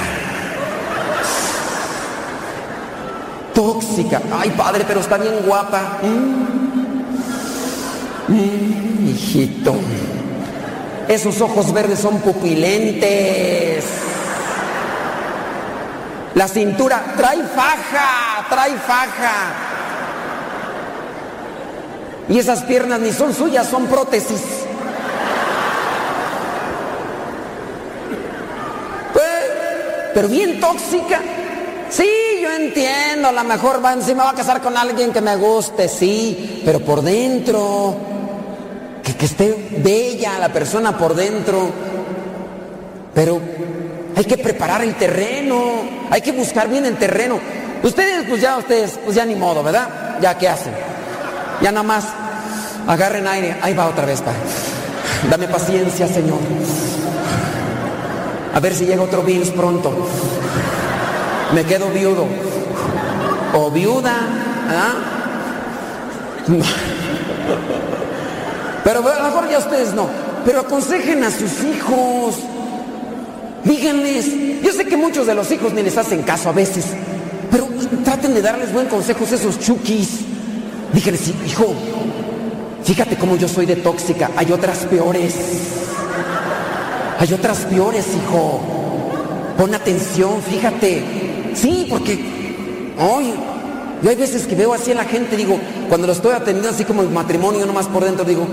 [3.54, 4.22] Tóxica.
[4.32, 6.00] Ay, padre, pero está bien guapa.
[6.02, 6.44] Mm.
[8.34, 9.76] Mm, hijito.
[11.08, 14.03] Esos ojos verdes son pupilentes.
[16.36, 19.34] La cintura trae faja, trae faja.
[22.30, 24.42] Y esas piernas ni son suyas, son prótesis.
[29.14, 29.26] Pues,
[30.14, 31.22] pero bien tóxica.
[31.90, 32.10] Sí,
[32.42, 35.36] yo entiendo, a lo mejor va, si me va a casar con alguien que me
[35.36, 37.96] guste, sí, pero por dentro,
[39.04, 41.70] que, que esté bella la persona por dentro.
[43.14, 43.40] Pero
[44.24, 47.42] hay que preparar el terreno, hay que buscar bien el terreno.
[47.84, 50.18] Ustedes, pues ya, ustedes, pues ya ni modo, ¿verdad?
[50.22, 50.72] Ya, ¿qué hacen?
[51.62, 52.06] Ya nada más
[52.88, 53.58] agarren aire.
[53.62, 54.40] Ahí va otra vez, Padre.
[55.30, 56.40] Dame paciencia, Señor.
[58.54, 59.92] A ver si llega otro virus pronto.
[61.54, 62.26] Me quedo viudo.
[63.56, 64.16] O viuda.
[64.70, 64.94] ¿ah?
[68.86, 70.08] Pero a lo mejor ya ustedes no.
[70.46, 72.38] Pero aconsejen a sus hijos.
[73.64, 74.62] Díganles.
[74.62, 76.86] Yo sé que muchos de los hijos ni les hacen caso a veces.
[77.52, 77.68] Pero
[78.04, 80.20] traten de darles buen consejos a esos chukis.
[80.94, 81.74] Díganles, hijo,
[82.84, 84.32] fíjate cómo yo soy de tóxica.
[84.36, 85.34] Hay otras peores.
[87.20, 88.62] Hay otras peores, hijo.
[89.58, 91.04] Pon atención, fíjate.
[91.56, 92.20] Sí, porque
[93.00, 93.34] hoy
[94.04, 95.58] yo hay veces que veo así a la gente, digo,
[95.88, 98.46] cuando lo estoy atendiendo así como el matrimonio, nomás por dentro, digo,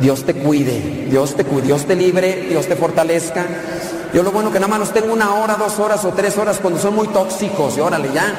[0.00, 3.44] Dios te cuide, Dios te cuide, Dios te libre, Dios te fortalezca.
[4.12, 6.58] Yo lo bueno que nada más los tengo una hora, dos horas o tres horas
[6.60, 8.34] cuando son muy tóxicos, y órale ya.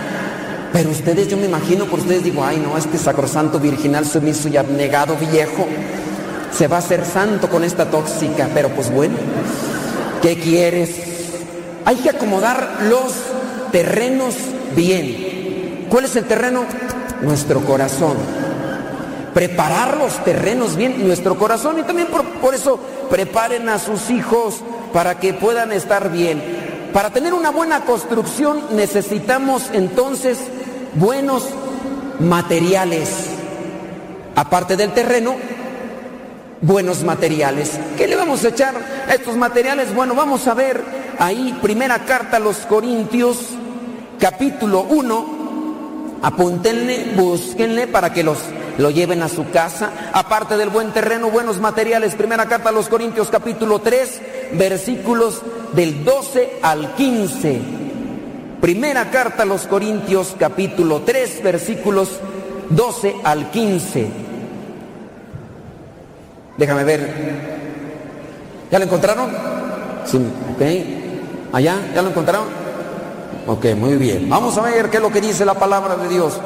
[0.72, 4.58] Pero ustedes, yo me imagino por ustedes, digo, ay no, este sacrosanto, virginal, sumiso y
[4.58, 5.66] abnegado viejo,
[6.56, 9.16] se va a hacer santo con esta tóxica, pero pues bueno,
[10.22, 10.92] ¿qué quieres?
[11.86, 13.14] Hay que acomodar los
[13.72, 14.36] terrenos
[14.76, 15.88] bien.
[15.90, 16.66] ¿Cuál es el terreno?
[17.22, 18.18] Nuestro corazón.
[19.34, 21.80] Preparar los terrenos bien, nuestro corazón.
[21.80, 24.62] Y también por, por eso preparen a sus hijos
[24.94, 26.42] para que puedan estar bien.
[26.94, 30.38] Para tener una buena construcción necesitamos entonces
[30.94, 31.50] buenos
[32.20, 33.10] materiales.
[34.36, 35.36] Aparte del terreno,
[36.62, 37.72] buenos materiales.
[37.98, 38.76] ¿Qué le vamos a echar
[39.08, 39.94] a estos materiales?
[39.94, 40.84] Bueno, vamos a ver
[41.20, 43.38] ahí primera carta a los Corintios,
[44.20, 45.44] capítulo 1.
[46.22, 48.38] Apúntenle, búsquenle para que los
[48.78, 49.92] lo lleven a su casa.
[50.14, 52.16] Aparte del buen terreno, buenos materiales.
[52.16, 54.22] Primera carta a los Corintios, capítulo 3,
[54.58, 55.42] versículos
[55.74, 57.62] del 12 al 15.
[58.62, 62.20] Primera carta a los Corintios, capítulo 3, versículos
[62.70, 64.08] 12 al 15.
[66.58, 67.14] Déjame ver.
[68.72, 69.30] ¿Ya lo encontraron?
[70.06, 70.18] Sí,
[70.56, 71.54] ok.
[71.54, 71.76] ¿Allá?
[71.94, 72.48] ¿Ya lo encontraron?
[73.46, 74.30] Ok, muy bien.
[74.30, 76.40] Vamos a ver qué es lo que dice la palabra de Dios.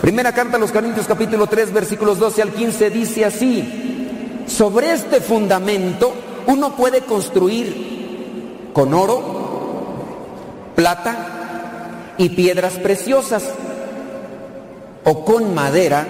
[0.00, 5.20] Primera carta a los Corintios capítulo 3 versículos 12 al 15 dice así, sobre este
[5.20, 6.12] fundamento
[6.46, 9.22] uno puede construir con oro,
[10.74, 13.44] plata y piedras preciosas,
[15.04, 16.06] o con madera,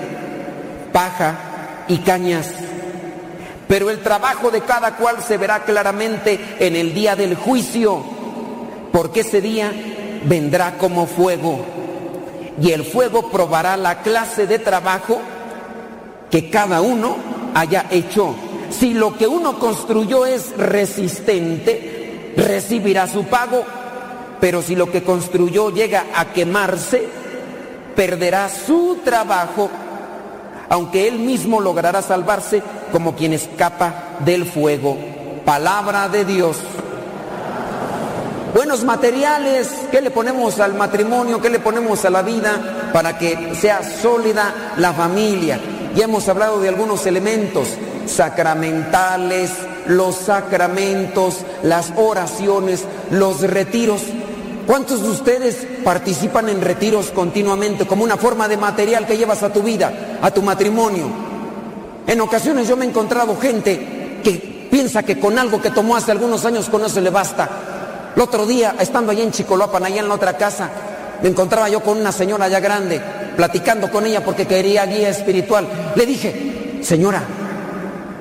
[0.93, 2.49] paja y cañas.
[3.68, 8.03] Pero el trabajo de cada cual se verá claramente en el día del juicio,
[8.93, 9.72] porque ese día
[10.24, 11.64] vendrá como fuego
[12.61, 15.20] y el fuego probará la clase de trabajo
[16.31, 17.16] que cada uno
[17.55, 18.35] haya hecho.
[18.71, 23.64] Si lo que uno construyó es resistente, recibirá su pago,
[24.41, 27.09] pero si lo que construyó llega a quemarse,
[27.95, 29.68] perderá su trabajo,
[30.68, 32.62] aunque él mismo logrará salvarse
[32.93, 34.97] como quien escapa del fuego.
[35.45, 36.57] Palabra de Dios.
[38.55, 41.41] Buenos materiales, ¿qué le ponemos al matrimonio?
[41.41, 45.61] ¿Qué le ponemos a la vida para que sea sólida la familia?
[45.95, 47.68] Ya hemos hablado de algunos elementos
[48.11, 49.50] sacramentales,
[49.86, 54.02] los sacramentos, las oraciones, los retiros.
[54.66, 59.52] ¿Cuántos de ustedes participan en retiros continuamente como una forma de material que llevas a
[59.52, 61.06] tu vida, a tu matrimonio?
[62.06, 66.12] En ocasiones yo me he encontrado gente que piensa que con algo que tomó hace
[66.12, 67.48] algunos años con eso le basta.
[68.14, 70.68] El otro día, estando allá en Chicoloapan, allá en la otra casa,
[71.22, 73.00] me encontraba yo con una señora ya grande,
[73.36, 75.66] platicando con ella porque quería guía espiritual.
[75.94, 77.22] Le dije, señora,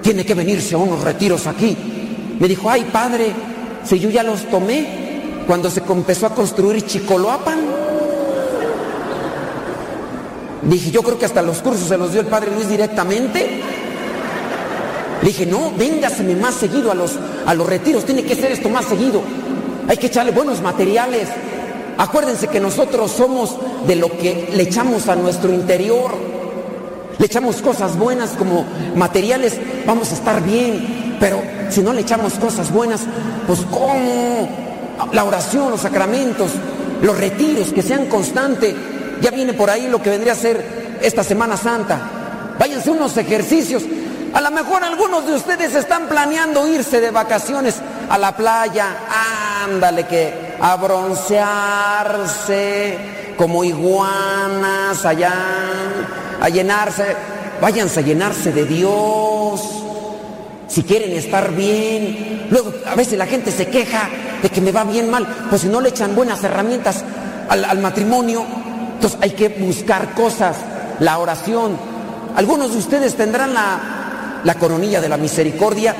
[0.01, 1.77] tiene que venirse a unos retiros aquí.
[2.39, 3.33] Me dijo, ay padre,
[3.83, 7.59] si yo ya los tomé cuando se empezó a construir Chicoloapan.
[10.61, 13.61] Dije, yo creo que hasta los cursos se los dio el padre Luis directamente.
[15.23, 18.85] Dije, no, véngaseme más seguido a los, a los retiros, tiene que ser esto más
[18.85, 19.21] seguido.
[19.87, 21.27] Hay que echarle buenos materiales.
[21.97, 26.11] Acuérdense que nosotros somos de lo que le echamos a nuestro interior.
[27.19, 28.65] Le echamos cosas buenas como
[28.95, 31.17] materiales, vamos a estar bien.
[31.19, 33.01] Pero si no le echamos cosas buenas,
[33.45, 34.49] pues ¿cómo?
[35.11, 36.51] La oración, los sacramentos,
[37.01, 38.73] los retiros, que sean constantes.
[39.21, 41.99] Ya viene por ahí lo que vendría a ser esta Semana Santa.
[42.57, 43.83] Váyanse unos ejercicios.
[44.33, 47.75] A lo mejor algunos de ustedes están planeando irse de vacaciones
[48.09, 48.95] a la playa.
[49.65, 55.33] Ándale, que a broncearse como iguanas allá,
[56.41, 57.15] a llenarse.
[57.61, 59.61] Váyanse a llenarse de Dios.
[60.67, 62.47] Si quieren estar bien.
[62.51, 64.09] Luego a veces la gente se queja
[64.43, 65.25] de que me va bien mal.
[65.49, 67.05] Pues si no le echan buenas herramientas
[67.47, 68.43] al, matrimonio,
[68.95, 70.57] entonces hay que buscar cosas.
[70.99, 71.77] La oración.
[72.35, 75.95] Algunos de ustedes tendrán la, la coronilla de la misericordia.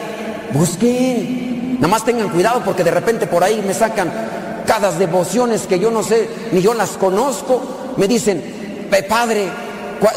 [0.52, 1.76] Busquen.
[1.76, 4.12] Nada más tengan cuidado porque de repente por ahí me sacan
[4.66, 7.62] cada devociones que yo no sé, ni yo las conozco.
[7.98, 9.50] Me dicen, padre,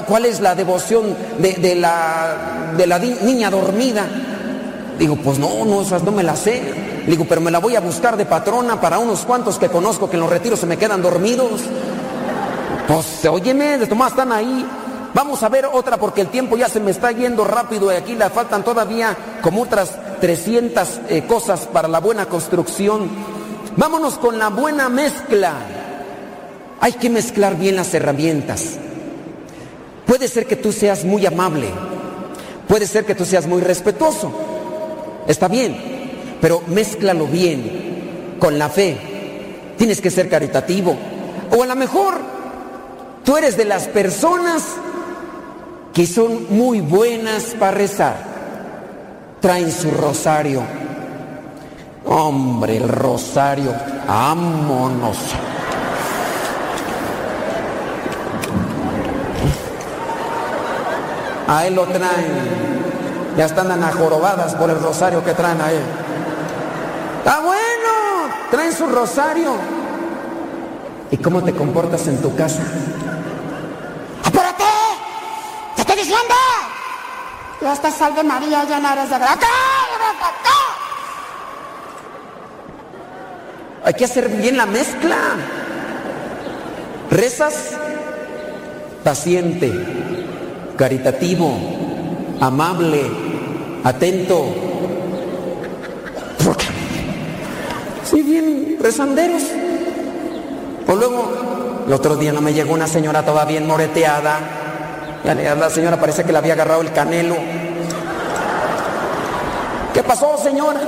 [0.06, 4.06] ¿cuál, es la devoción de, de, la, de la niña dormida?
[4.98, 6.62] Digo, pues no, no, esas no me las sé.
[7.06, 10.16] Digo, pero me la voy a buscar de patrona para unos cuantos que conozco que
[10.16, 11.62] en los retiros se me quedan dormidos.
[12.86, 14.64] Pues, óyeme, de Tomás están ahí.
[15.14, 18.14] Vamos a ver otra porque el tiempo ya se me está yendo rápido y aquí
[18.14, 19.90] le faltan todavía como otras
[20.20, 23.10] 300 eh, cosas para la buena construcción.
[23.76, 25.54] Vámonos con la buena mezcla.
[26.80, 28.76] Hay que mezclar bien las herramientas.
[30.06, 31.68] Puede ser que tú seas muy amable,
[32.68, 34.32] puede ser que tú seas muy respetuoso,
[35.26, 35.76] está bien,
[36.40, 38.98] pero mézclalo bien con la fe.
[39.78, 40.96] Tienes que ser caritativo.
[41.56, 42.14] O a lo mejor
[43.24, 44.64] tú eres de las personas
[45.94, 48.16] que son muy buenas para rezar.
[49.40, 50.62] Traen su rosario.
[52.04, 53.74] Hombre, el rosario,
[54.06, 55.18] vámonos.
[61.48, 62.62] A él lo traen.
[63.36, 65.82] Ya están anajorobadas por el rosario que traen a él.
[67.18, 69.54] Está bueno, traen su rosario.
[71.10, 72.62] ¿Y cómo te comportas en tu casa?
[74.24, 74.64] ¡Apúrate!
[75.76, 76.34] ¡Te estoy diciendo!
[77.60, 79.48] Dios te salve María, llena eres de gracia.
[83.84, 85.16] Hay que hacer bien la mezcla.
[87.10, 87.54] Rezas
[89.02, 89.70] paciente,
[90.76, 91.56] caritativo,
[92.40, 93.02] amable,
[93.84, 94.46] atento.
[98.04, 99.42] Sí, bien rezanderos.
[100.86, 104.38] O luego, el otro día no me llegó una señora toda bien moreteada.
[105.24, 107.36] La señora parece que le había agarrado el canelo.
[109.92, 110.80] ¿Qué pasó, señora?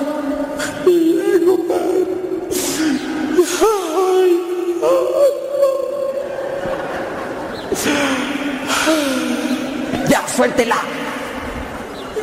[10.09, 10.77] Ya, suéltela.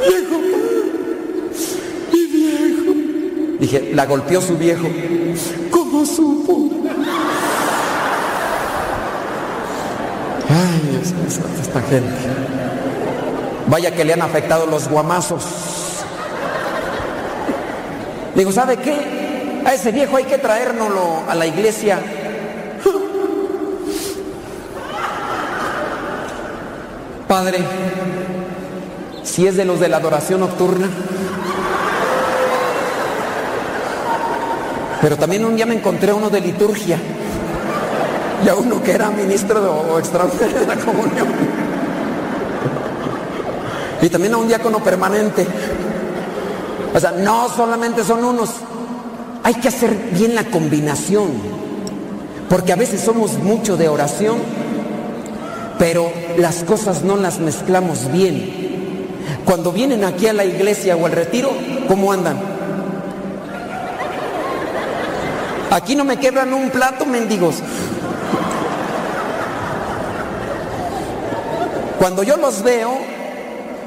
[0.08, 0.40] Viejo,
[2.12, 2.94] mi viejo.
[3.60, 4.88] Dije, la golpeó su viejo.
[5.70, 6.70] ¿Cómo supo?
[10.50, 12.16] Ay, Dios esta gente.
[13.68, 15.46] Vaya que le han afectado los guamazos.
[18.36, 19.62] Digo, ¿sabe qué?
[19.66, 22.00] A ese viejo hay que traérnoslo a la iglesia.
[27.32, 27.60] Padre,
[29.24, 30.90] si es de los de la adoración nocturna.
[35.02, 36.98] Pero también un día me encontré uno de liturgia
[38.44, 41.28] y a uno que era ministro de, o extranjero de la comunión.
[44.02, 45.48] Y también a un diácono permanente.
[46.94, 48.56] O sea, no solamente son unos.
[49.44, 51.30] Hay que hacer bien la combinación.
[52.50, 54.40] Porque a veces somos mucho de oración,
[55.82, 59.08] pero las cosas no las mezclamos bien.
[59.46, 61.50] Cuando vienen aquí a la iglesia o al retiro,
[61.88, 62.38] ¿cómo andan?
[65.72, 67.56] Aquí no me quebran un plato, mendigos.
[71.98, 73.00] Cuando yo los veo,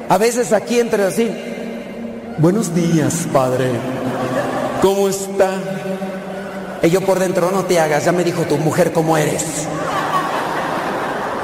[0.09, 1.31] a veces aquí entre así,
[2.39, 3.71] buenos días, padre,
[4.81, 5.61] ¿cómo está?
[6.83, 9.65] Y yo por dentro, no te hagas, ya me dijo tu mujer cómo eres.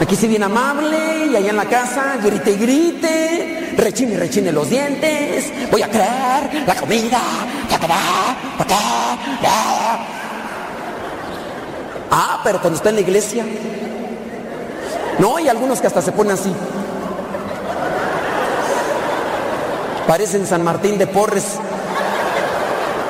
[0.02, 4.52] Aquí sí bien amable y allá en la casa grite y grite, rechine y rechine
[4.52, 7.20] los dientes, voy a creer la comida,
[12.10, 13.46] Ah, pero cuando está en la iglesia,
[15.20, 16.52] no, hay algunos que hasta se ponen así.
[20.08, 21.46] Parecen San Martín de Porres,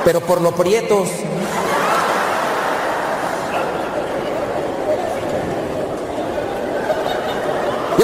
[0.04, 1.08] pero por lo prietos.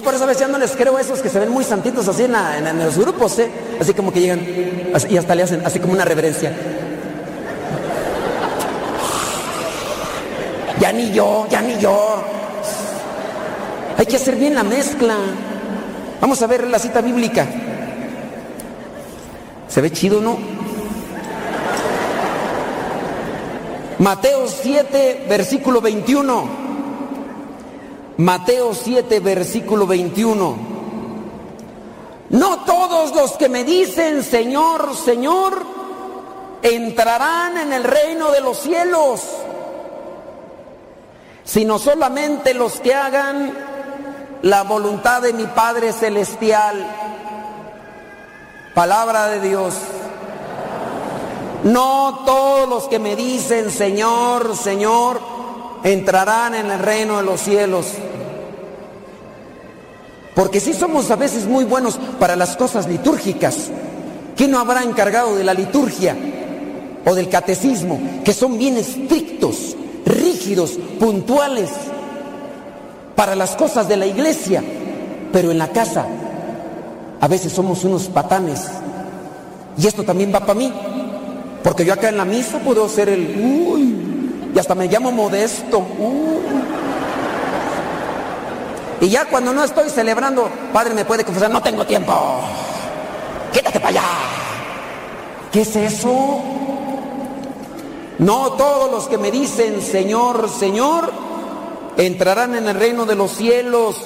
[0.09, 2.09] Por eso a veces ya no les creo a esos que se ven muy santitos
[2.09, 3.50] así en, en- los grupos, ¿eh?
[3.78, 4.40] Así como que llegan
[5.06, 6.50] y hasta le hacen así como una reverencia.
[10.80, 12.22] Ya ni yo, ya ni yo.
[13.98, 15.14] Hay que hacer bien la mezcla.
[16.22, 17.46] Vamos a ver la cita bíblica.
[19.68, 20.38] ¿Se ve chido, no?
[23.98, 26.67] Mateo 7, versículo 21.
[28.18, 30.56] Mateo 7, versículo 21.
[32.30, 35.62] No todos los que me dicen Señor, Señor,
[36.60, 39.22] entrarán en el reino de los cielos,
[41.44, 43.56] sino solamente los que hagan
[44.42, 46.86] la voluntad de mi Padre Celestial.
[48.74, 49.74] Palabra de Dios.
[51.62, 55.20] No todos los que me dicen Señor, Señor,
[55.84, 57.86] entrarán en el reino de los cielos.
[60.39, 63.72] Porque si somos a veces muy buenos para las cosas litúrgicas,
[64.36, 66.16] ¿quién no habrá encargado de la liturgia
[67.05, 67.99] o del catecismo?
[68.24, 69.74] Que son bien estrictos,
[70.07, 71.70] rígidos, puntuales
[73.16, 74.62] para las cosas de la iglesia,
[75.32, 76.07] pero en la casa
[77.20, 78.61] a veces somos unos patanes.
[79.76, 80.72] Y esto también va para mí,
[81.64, 85.84] porque yo acá en la misa puedo ser el, uy, y hasta me llamo modesto.
[85.99, 86.78] uy.
[89.01, 92.12] Y ya cuando no estoy celebrando, Padre me puede confesar, no tengo tiempo.
[93.53, 94.03] Quítate para allá.
[95.53, 96.42] ¿Qué es eso?
[98.18, 101.12] No todos los que me dicen Señor, Señor,
[101.96, 103.96] entrarán en el reino de los cielos,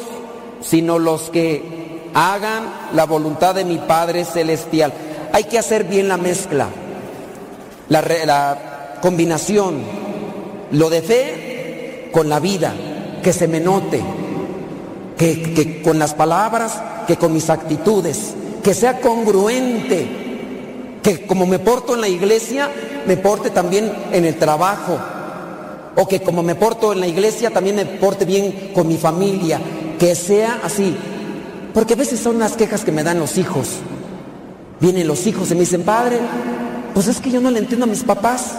[0.61, 4.93] sino los que hagan la voluntad de mi Padre Celestial.
[5.33, 6.69] Hay que hacer bien la mezcla,
[7.89, 9.83] la, la combinación,
[10.73, 12.75] lo de fe con la vida,
[13.23, 14.03] que se me note,
[15.23, 21.95] que, con las palabras, que con mis actitudes, que sea congruente, que como me porto
[21.95, 22.69] en la iglesia,
[23.07, 24.99] me porte también en el trabajo,
[25.95, 29.61] o que como me porto en la iglesia, también me porte bien con mi familia,
[29.99, 30.97] que sea así.
[31.73, 33.69] Porque a veces son las quejas que me dan los hijos.
[34.81, 36.19] Vienen los hijos y me dicen, padre,
[36.95, 38.53] pues es que yo no le entiendo a mis papás,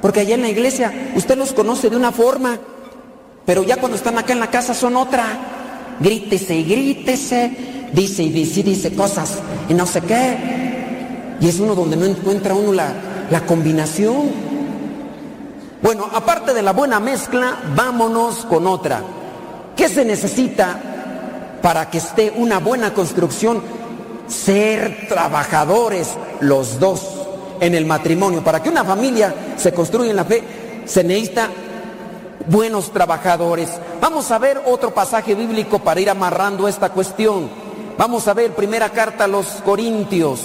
[0.00, 2.58] porque allá en la iglesia usted los conoce de una forma,
[3.44, 5.59] pero ya cuando están acá en la casa son otra.
[6.00, 7.50] Grítese y grítese,
[7.92, 9.38] dice y dice, y dice cosas
[9.68, 10.36] y no sé qué.
[11.40, 12.92] Y es uno donde no encuentra uno la,
[13.30, 14.30] la combinación.
[15.82, 19.02] Bueno, aparte de la buena mezcla, vámonos con otra.
[19.76, 20.78] ¿Qué se necesita
[21.62, 23.62] para que esté una buena construcción?
[24.26, 26.08] Ser trabajadores
[26.40, 27.20] los dos
[27.60, 28.42] en el matrimonio.
[28.42, 30.42] Para que una familia se construya en la fe,
[30.84, 31.48] se necesita
[32.46, 33.70] buenos trabajadores.
[34.00, 37.48] Vamos a ver otro pasaje bíblico para ir amarrando esta cuestión.
[37.98, 40.40] Vamos a ver primera carta a los Corintios,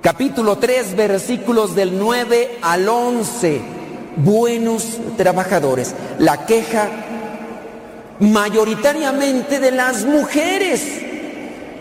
[0.00, 3.60] capítulo 3, versículos del 9 al 11.
[4.16, 5.94] Buenos trabajadores.
[6.18, 6.88] La queja
[8.20, 10.82] mayoritariamente de las mujeres.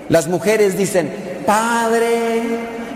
[0.07, 2.41] Las mujeres dicen, padre,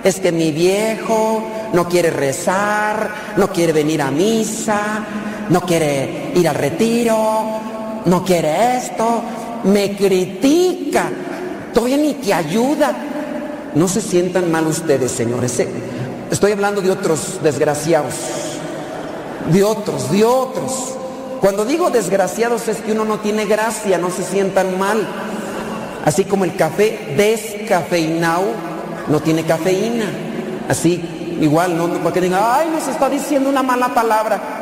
[0.03, 5.03] es que mi viejo no quiere rezar, no quiere venir a misa,
[5.49, 7.43] no quiere ir al retiro,
[8.05, 9.21] no quiere esto,
[9.65, 11.09] me critica,
[11.73, 12.93] todavía ni te ayuda.
[13.75, 15.59] No se sientan mal ustedes, señores.
[15.59, 15.67] eh.
[16.31, 18.13] Estoy hablando de otros desgraciados,
[19.51, 20.95] de otros, de otros.
[21.41, 25.05] Cuando digo desgraciados es que uno no tiene gracia, no se sientan mal.
[26.05, 28.45] Así como el café descafeinado
[29.09, 30.05] no tiene cafeína.
[30.69, 34.54] Así, igual, no, no para que digan, ay, nos está diciendo una mala palabra.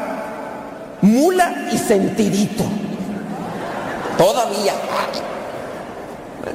[1.04, 2.64] Mula y sentidito.
[4.18, 4.74] Todavía.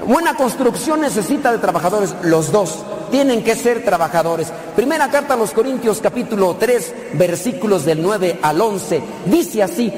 [0.07, 2.79] Buena construcción necesita de trabajadores, los dos.
[3.11, 4.51] Tienen que ser trabajadores.
[4.75, 9.03] Primera carta a los Corintios capítulo 3, versículos del 9 al 11.
[9.27, 9.93] Dice así,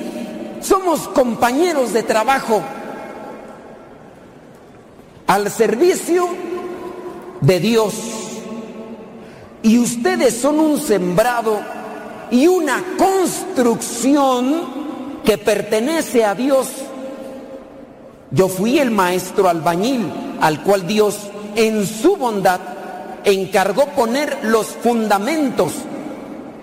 [0.60, 2.60] somos compañeros de trabajo
[5.28, 6.26] al servicio
[7.40, 7.94] de Dios.
[9.62, 11.60] Y ustedes son un sembrado
[12.30, 16.68] y una construcción que pertenece a Dios.
[18.30, 20.06] Yo fui el maestro albañil
[20.40, 21.16] al cual Dios
[21.56, 22.60] en su bondad
[23.24, 25.72] encargó poner los fundamentos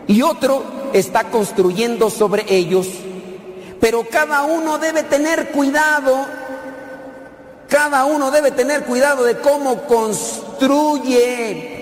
[0.08, 0.64] y otro
[0.94, 2.88] está construyendo sobre ellos.
[3.80, 6.26] Pero cada uno debe tener cuidado,
[7.70, 11.77] cada uno debe tener cuidado de cómo construye.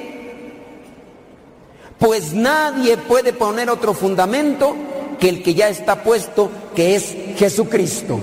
[2.06, 4.76] Pues nadie puede poner otro fundamento
[5.20, 8.20] que el que ya está puesto, que es Jesucristo.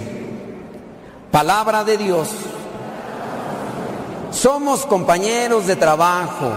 [1.33, 2.29] Palabra de Dios.
[4.31, 6.53] Somos compañeros de trabajo.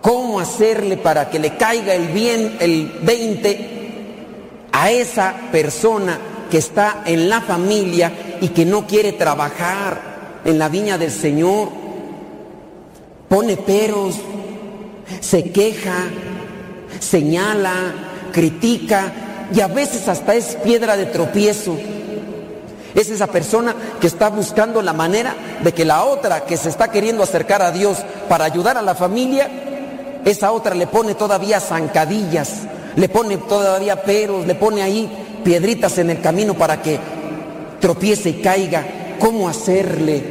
[0.00, 6.16] ¿Cómo hacerle para que le caiga el bien, el 20 a esa persona
[6.48, 11.70] que está en la familia y que no quiere trabajar en la viña del Señor?
[13.28, 14.14] Pone peros,
[15.20, 16.04] se queja,
[17.00, 17.72] señala,
[18.32, 19.12] critica
[19.54, 21.76] y a veces hasta es piedra de tropiezo.
[22.94, 26.90] Es esa persona que está buscando la manera de que la otra que se está
[26.90, 27.98] queriendo acercar a Dios
[28.28, 29.48] para ayudar a la familia,
[30.24, 32.50] esa otra le pone todavía zancadillas,
[32.96, 35.10] le pone todavía peros, le pone ahí
[35.42, 36.98] piedritas en el camino para que
[37.80, 38.86] tropiece y caiga.
[39.18, 40.22] ¿Cómo hacerle?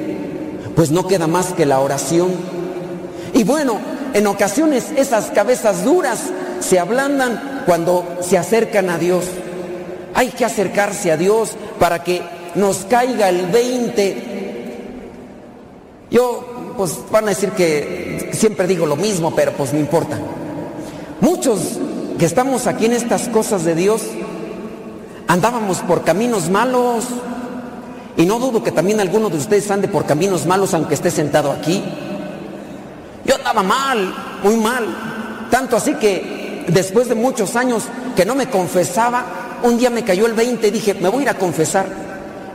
[0.76, 2.30] Pues no queda más que la oración.
[3.34, 3.80] Y bueno,
[4.14, 6.20] en ocasiones esas cabezas duras
[6.60, 9.26] se ablandan cuando se acercan a Dios.
[10.14, 12.22] Hay que acercarse a Dios para que
[12.56, 14.32] nos caiga el 20.
[16.12, 20.20] Yo, pues van a decir que siempre digo lo mismo, pero pues no importa.
[21.22, 21.78] Muchos
[22.20, 24.04] que estamos aquí en estas cosas de Dios,
[25.28, 27.06] andábamos por caminos malos.
[28.18, 31.52] Y no dudo que también alguno de ustedes ande por caminos malos aunque esté sentado
[31.52, 31.82] aquí.
[33.52, 34.86] Andaba mal, muy mal.
[35.50, 37.84] Tanto así que después de muchos años
[38.16, 41.24] que no me confesaba, un día me cayó el 20 y dije, me voy a
[41.24, 41.86] ir a confesar.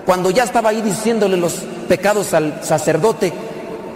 [0.06, 1.52] Cuando ya estaba ahí diciéndole los
[1.86, 3.30] pecados al sacerdote,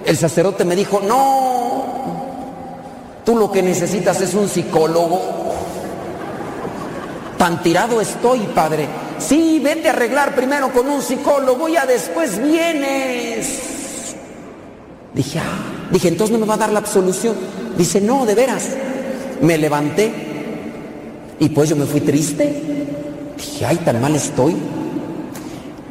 [0.04, 1.84] el sacerdote me dijo, no,
[3.24, 5.22] tú lo que necesitas es un psicólogo.
[7.38, 8.86] Tan tirado estoy, padre.
[9.18, 13.70] Sí, vete a arreglar primero con un psicólogo, ya después vienes.
[15.14, 17.34] Dije, ah, dije, entonces no me va a dar la absolución.
[17.76, 18.68] Dice, no, de veras.
[19.40, 20.12] Me levanté
[21.38, 22.62] y pues yo me fui triste.
[23.36, 24.54] Dije, ay, tan mal estoy.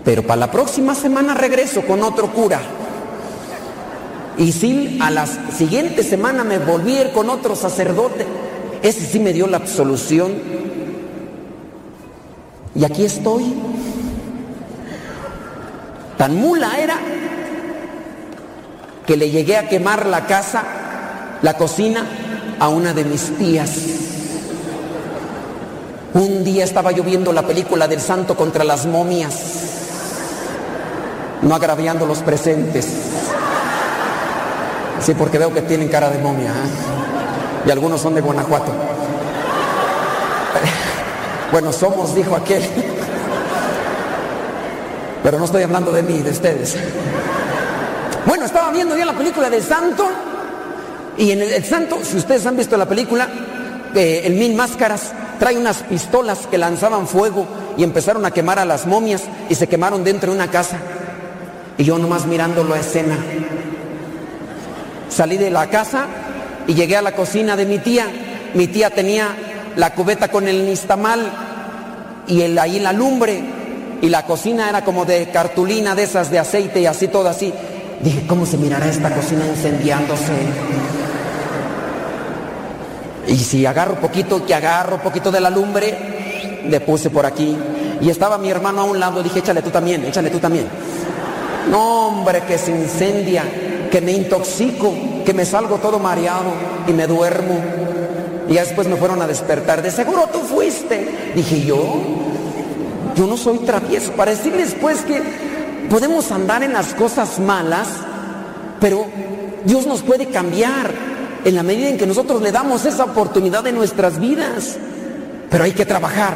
[0.05, 2.61] Pero para la próxima semana regreso con otro cura.
[4.37, 8.25] Y sí, a la siguiente semana me volví a ir con otro sacerdote.
[8.81, 10.33] Ese sí me dio la absolución.
[12.75, 13.53] Y aquí estoy.
[16.17, 16.99] Tan mula era
[19.09, 20.63] que le llegué a quemar la casa,
[21.41, 22.05] la cocina,
[22.59, 23.71] a una de mis tías.
[26.13, 29.33] Un día estaba yo viendo la película del santo contra las momias,
[31.41, 32.87] no agraviando los presentes.
[35.01, 36.51] Sí, porque veo que tienen cara de momia.
[36.51, 37.65] ¿eh?
[37.65, 38.71] Y algunos son de Guanajuato.
[41.51, 42.61] Bueno, somos, dijo aquel.
[45.23, 46.77] Pero no estoy hablando de mí, de ustedes.
[48.29, 50.07] Bueno, estaba viendo ya la película del santo.
[51.17, 53.27] Y en el, santo, si ustedes han visto la película,
[53.95, 58.65] eh, el Mil Máscaras trae unas pistolas que lanzaban fuego y empezaron a quemar a
[58.65, 60.77] las momias y se quemaron dentro de una casa.
[61.79, 63.17] Y yo nomás mirando la escena.
[65.09, 66.05] Salí de la casa
[66.67, 68.05] y llegué a la cocina de mi tía.
[68.53, 69.35] Mi tía tenía
[69.75, 71.31] la cubeta con el nistamal
[72.27, 73.41] y el, ahí la lumbre.
[74.03, 77.51] Y la cocina era como de cartulina de esas de aceite y así todo así.
[78.01, 80.33] Dije, ¿cómo se mirará esta cocina incendiándose?
[83.27, 85.97] Y si agarro poquito, que agarro poquito de la lumbre,
[86.67, 87.57] le puse por aquí.
[88.01, 90.67] Y estaba mi hermano a un lado, dije, échale tú también, échale tú también.
[91.69, 93.43] No, hombre, que se incendia,
[93.91, 94.93] que me intoxico,
[95.25, 96.53] que me salgo todo mareado
[96.87, 97.59] y me duermo.
[98.47, 99.81] Y ya después me fueron a despertar.
[99.81, 101.33] De seguro tú fuiste.
[101.35, 102.01] Dije yo,
[103.15, 104.13] yo no soy travieso.
[104.13, 105.21] Para decirles pues que
[105.89, 107.87] podemos andar en las cosas malas,
[108.79, 109.05] pero
[109.65, 110.93] Dios nos puede cambiar
[111.43, 114.77] en la medida en que nosotros le damos esa oportunidad en nuestras vidas.
[115.49, 116.35] Pero hay que trabajar.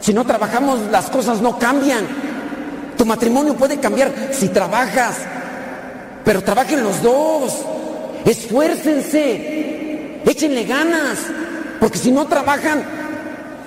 [0.00, 2.06] Si no trabajamos, las cosas no cambian.
[2.96, 5.16] Tu matrimonio puede cambiar si trabajas,
[6.24, 7.54] pero trabajen los dos.
[8.24, 11.18] Esfuércense, échenle ganas,
[11.80, 12.82] porque si no trabajan,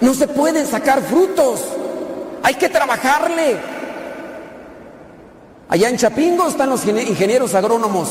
[0.01, 1.63] no se pueden sacar frutos.
[2.43, 3.76] Hay que trabajarle.
[5.69, 8.09] Allá en Chapingo están los ingenieros agrónomos.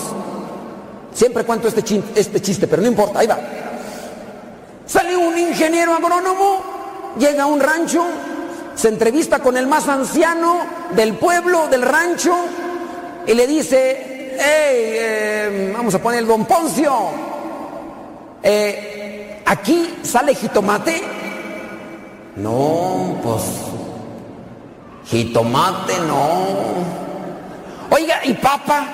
[1.13, 1.83] Siempre cuento este,
[2.15, 3.39] este chiste, pero no importa, ahí va.
[4.85, 6.61] Sale un ingeniero agrónomo,
[7.19, 8.05] llega a un rancho,
[8.75, 10.59] se entrevista con el más anciano
[10.95, 12.35] del pueblo, del rancho,
[13.27, 16.95] y le dice, hey, eh, vamos a poner el don Poncio,
[18.43, 21.03] eh, ¿aquí sale jitomate?
[22.37, 23.43] No, pues,
[25.07, 27.06] jitomate no.
[27.91, 28.87] Oiga, ¿y papa?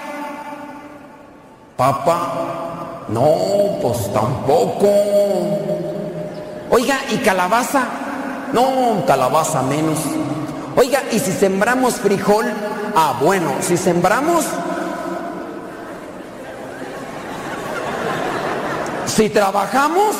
[1.76, 4.88] Papa, no, pues tampoco.
[6.70, 7.84] Oiga, ¿y calabaza?
[8.52, 9.98] No, calabaza menos.
[10.76, 12.46] Oiga, ¿y si sembramos frijol?
[12.94, 14.44] Ah, bueno, si sembramos...
[19.06, 20.16] Si trabajamos...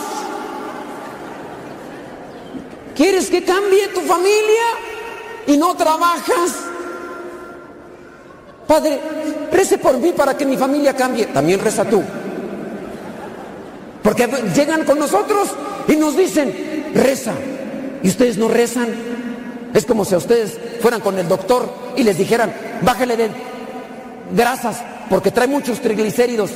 [2.95, 4.67] ¿Quieres que cambie tu familia
[5.47, 6.72] y no trabajas?
[8.73, 8.99] Padre,
[9.53, 11.27] rece por mí para que mi familia cambie.
[11.27, 12.03] También reza tú.
[14.03, 15.49] Porque llegan con nosotros
[15.89, 17.35] y nos dicen, reza.
[18.03, 18.89] Y ustedes no rezan.
[19.75, 22.51] Es como si a ustedes fueran con el doctor y les dijeran,
[22.81, 23.31] bájale de
[24.35, 24.79] grasas
[25.11, 26.53] porque trae muchos triglicéridos.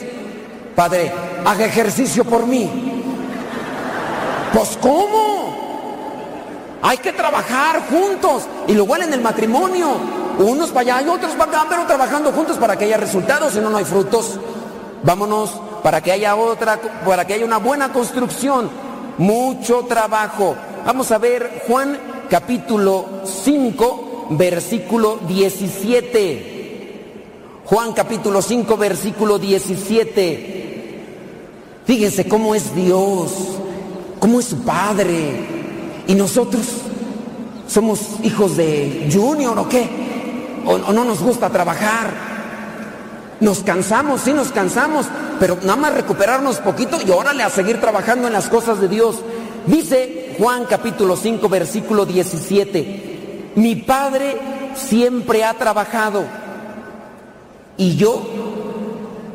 [0.74, 1.12] Padre,
[1.44, 3.02] haga ejercicio por mí.
[4.54, 6.78] Pues ¿cómo?
[6.80, 8.44] Hay que trabajar juntos.
[8.68, 10.25] Y lo igual en el matrimonio.
[10.38, 13.60] Unos para allá y otros para acá, pero trabajando juntos para que haya resultados, si
[13.60, 14.38] no, no hay frutos.
[15.02, 15.50] Vámonos
[15.82, 18.68] para que haya otra, para que haya una buena construcción.
[19.18, 20.54] Mucho trabajo.
[20.84, 26.56] Vamos a ver Juan capítulo 5, versículo 17.
[27.64, 31.02] Juan capítulo 5, versículo 17.
[31.86, 33.32] Fíjense cómo es Dios,
[34.18, 35.46] cómo es su Padre.
[36.06, 36.66] Y nosotros
[37.66, 40.05] somos hijos de Junior o qué?
[40.66, 42.36] O, no nos gusta trabajar.
[43.40, 45.06] Nos cansamos, sí nos cansamos,
[45.38, 49.16] pero nada más recuperarnos poquito y órale a seguir trabajando en las cosas de Dios.
[49.66, 54.38] Dice Juan capítulo 5 versículo 17, mi Padre
[54.74, 56.24] siempre ha trabajado
[57.76, 58.22] y yo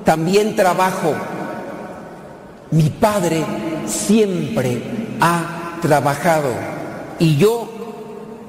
[0.04, 1.14] también trabajo.
[2.72, 3.44] Mi Padre
[3.86, 4.82] siempre
[5.20, 6.50] ha trabajado
[7.20, 7.70] y yo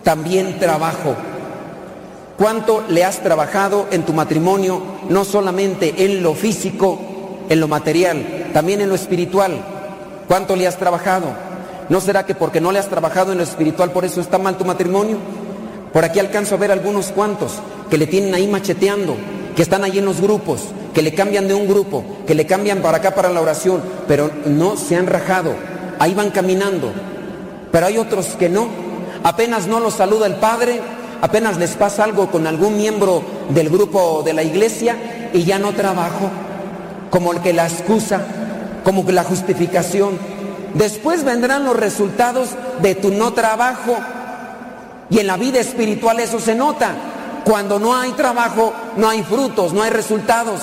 [0.03, 1.17] también trabajo.
[2.37, 6.99] ¿Cuánto le has trabajado en tu matrimonio, no solamente en lo físico,
[7.49, 9.53] en lo material, también en lo espiritual?
[10.27, 11.27] ¿Cuánto le has trabajado?
[11.89, 14.57] ¿No será que porque no le has trabajado en lo espiritual por eso está mal
[14.57, 15.19] tu matrimonio?
[15.93, 17.53] Por aquí alcanzo a ver algunos cuantos
[17.91, 19.15] que le tienen ahí macheteando,
[19.55, 20.63] que están ahí en los grupos,
[20.95, 24.31] que le cambian de un grupo, que le cambian para acá para la oración, pero
[24.47, 25.55] no se han rajado,
[25.99, 26.93] ahí van caminando,
[27.71, 28.69] pero hay otros que no.
[29.23, 30.81] Apenas no los saluda el Padre,
[31.23, 35.73] apenas les pasa algo con algún miembro del grupo de la iglesia y ya no
[35.73, 36.29] trabajo,
[37.11, 38.21] como el que la excusa,
[38.85, 40.19] como que la justificación.
[40.75, 42.51] Después vendrán los resultados
[42.83, 43.97] de tu no trabajo.
[45.11, 46.95] Y en la vida espiritual eso se nota.
[47.45, 50.63] Cuando no hay trabajo, no hay frutos, no hay resultados.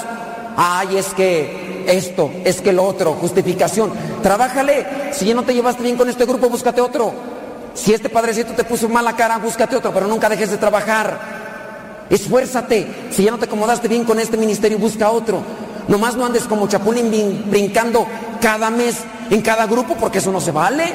[0.58, 3.92] Ay, es que esto, es que lo otro, justificación.
[4.22, 5.14] Trabájale.
[5.14, 7.39] Si ya no te llevaste bien con este grupo, búscate otro.
[7.74, 12.08] Si este padrecito te puso mala cara, búscate otro, pero nunca dejes de trabajar.
[12.10, 13.10] Esfuérzate.
[13.12, 15.42] Si ya no te acomodaste bien con este ministerio, busca otro.
[15.88, 18.08] Nomás no andes como chapulín brincando
[18.42, 18.98] cada mes
[19.30, 20.86] en cada grupo, porque eso no se vale.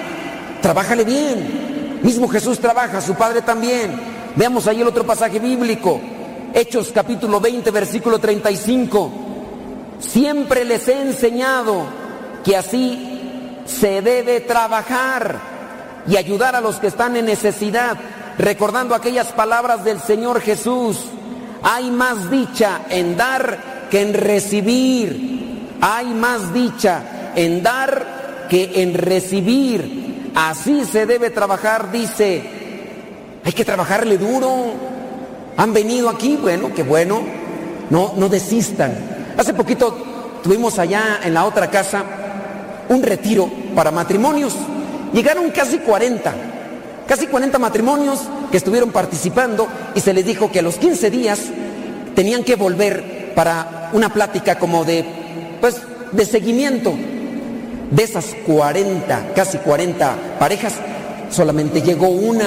[0.61, 2.01] Trabájale bien.
[2.03, 3.99] Mismo Jesús trabaja, su Padre también.
[4.37, 6.01] Veamos ahí el otro pasaje bíblico.
[6.53, 9.13] Hechos capítulo 20, versículo 35.
[10.01, 11.87] Siempre les he enseñado
[12.45, 15.54] que así se debe trabajar
[16.07, 17.97] y ayudar a los que están en necesidad,
[18.39, 20.99] recordando aquellas palabras del Señor Jesús.
[21.63, 25.77] Hay más dicha en dar que en recibir.
[25.81, 30.33] Hay más dicha en dar que en recibir.
[30.35, 32.43] Así se debe trabajar, dice.
[33.45, 34.73] Hay que trabajarle duro.
[35.57, 37.23] Han venido aquí, bueno, qué bueno.
[37.91, 38.95] No, no desistan.
[39.37, 39.97] Hace poquito
[40.43, 42.05] tuvimos allá en la otra casa
[42.89, 44.55] un retiro para matrimonios.
[45.15, 46.35] Llegaron casi 40,
[47.07, 48.19] casi 40 matrimonios
[48.51, 51.39] que estuvieron participando y se les dijo que a los 15 días
[52.17, 55.05] tenían que volver para una plática como de,
[55.61, 55.77] pues,
[56.11, 56.93] de seguimiento.
[57.93, 60.75] De esas 40, casi 40 parejas,
[61.31, 62.47] solamente llegó una.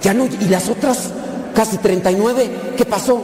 [0.00, 1.10] Ya no, y las otras
[1.56, 3.20] casi 39, ¿qué pasó?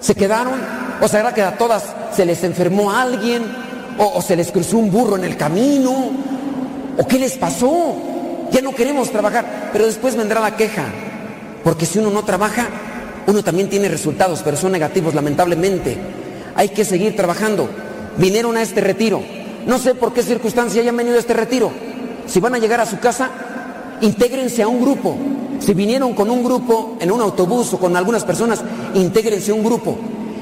[0.00, 0.54] ¿Se quedaron?
[1.00, 3.44] ¿O será que a todas se les enfermó alguien?
[3.98, 6.10] ¿O, se les cruzó un burro en el camino?
[6.98, 7.94] ¿O qué les pasó?
[8.50, 10.84] Ya no queremos trabajar, pero después vendrá la queja.
[11.62, 12.66] Porque si uno no trabaja,
[13.26, 15.96] uno también tiene resultados, pero son negativos, lamentablemente.
[16.56, 17.68] Hay que seguir trabajando.
[18.16, 19.22] Vinieron a este retiro.
[19.66, 21.70] No sé por qué circunstancia hayan venido a este retiro.
[22.26, 23.30] Si van a llegar a su casa,
[24.00, 25.16] intégrense a un grupo.
[25.60, 28.62] Si vinieron con un grupo en un autobús o con algunas personas,
[28.94, 29.96] intégrense a un grupo.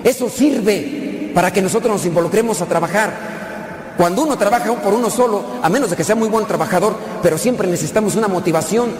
[0.04, 3.35] Eso sirve para que nosotros nos involucremos a trabajar.
[3.96, 7.38] Cuando uno trabaja por uno solo, a menos de que sea muy buen trabajador, pero
[7.38, 8.90] siempre necesitamos una motivación.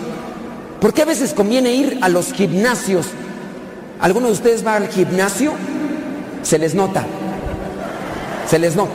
[0.81, 3.07] Porque a veces conviene ir a los gimnasios.
[4.01, 5.53] ¿Alguno de ustedes va al gimnasio?
[6.43, 7.05] Se les nota.
[8.49, 8.93] Se les nota.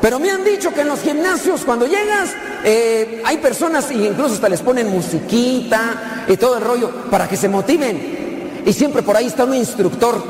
[0.00, 2.30] Pero me han dicho que en los gimnasios cuando llegas
[2.62, 7.36] eh, hay personas y incluso hasta les ponen musiquita y todo el rollo para que
[7.36, 8.62] se motiven.
[8.66, 10.22] Y siempre por ahí está un instructor.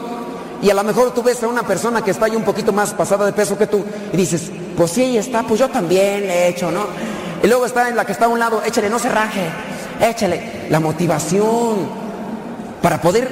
[0.62, 2.94] Y a lo mejor tú ves a una persona que está ahí un poquito más
[2.94, 6.34] pasada de peso que tú y dices, pues sí, ahí está, pues yo también le
[6.34, 6.86] he hecho, ¿no?
[7.42, 9.48] Y luego está en la que está a un lado, échale, no se raje,
[10.00, 10.66] échale.
[10.70, 12.04] La motivación
[12.80, 13.28] para poder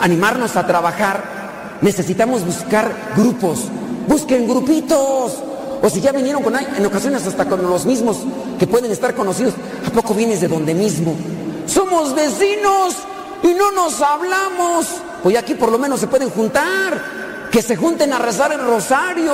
[0.00, 3.68] animarnos a trabajar, necesitamos buscar grupos.
[4.08, 5.42] Busquen grupitos.
[5.82, 8.18] O si ya vinieron con en ocasiones hasta con los mismos
[8.58, 9.54] que pueden estar conocidos,
[9.86, 11.14] ¿a poco vienes de donde mismo?
[11.66, 12.94] Somos vecinos
[13.42, 14.86] y no nos hablamos.
[15.22, 17.16] Pues aquí por lo menos se pueden juntar.
[17.50, 19.32] Que se junten a rezar el rosario.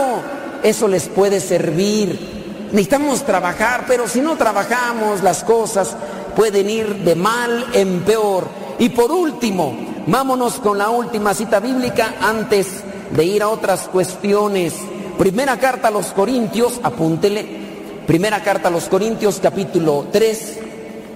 [0.62, 2.68] Eso les puede servir.
[2.72, 5.96] Necesitamos trabajar, pero si no trabajamos las cosas
[6.34, 8.48] pueden ir de mal en peor.
[8.78, 9.76] Y por último,
[10.06, 12.68] vámonos con la última cita bíblica antes
[13.10, 14.74] de ir a otras cuestiones.
[15.18, 17.62] Primera carta a los Corintios, apúntele.
[18.06, 20.58] Primera carta a los Corintios, capítulo 3,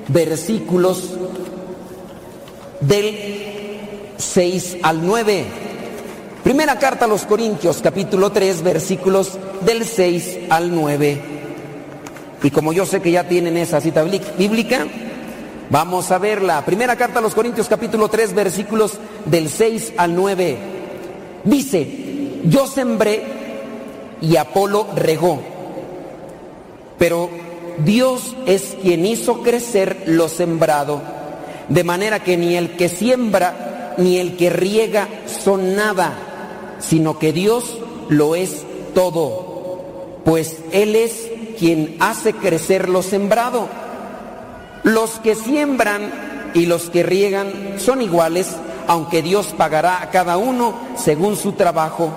[0.08, 1.14] versículos
[2.80, 5.65] del 6 al 9.
[6.46, 11.20] Primera carta a los Corintios, capítulo 3, versículos del 6 al 9.
[12.40, 14.86] Y como yo sé que ya tienen esa cita bíblica,
[15.70, 16.64] vamos a verla.
[16.64, 18.92] Primera carta a los Corintios, capítulo 3, versículos
[19.24, 20.56] del 6 al 9.
[21.42, 23.24] Dice, yo sembré
[24.20, 25.42] y Apolo regó.
[26.96, 27.28] Pero
[27.84, 31.02] Dios es quien hizo crecer lo sembrado,
[31.68, 36.25] de manera que ni el que siembra ni el que riega son nada,
[36.78, 37.78] sino que Dios
[38.08, 41.28] lo es todo, pues Él es
[41.58, 43.68] quien hace crecer lo sembrado.
[44.82, 50.74] Los que siembran y los que riegan son iguales, aunque Dios pagará a cada uno
[50.96, 52.12] según su trabajo.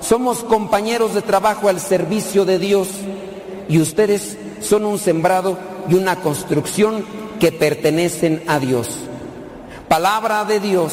[0.00, 2.88] Somos compañeros de trabajo al servicio de Dios
[3.68, 5.56] y ustedes son un sembrado
[5.88, 7.04] y una construcción
[7.38, 8.88] que pertenecen a Dios.
[9.88, 10.92] Palabra de Dios.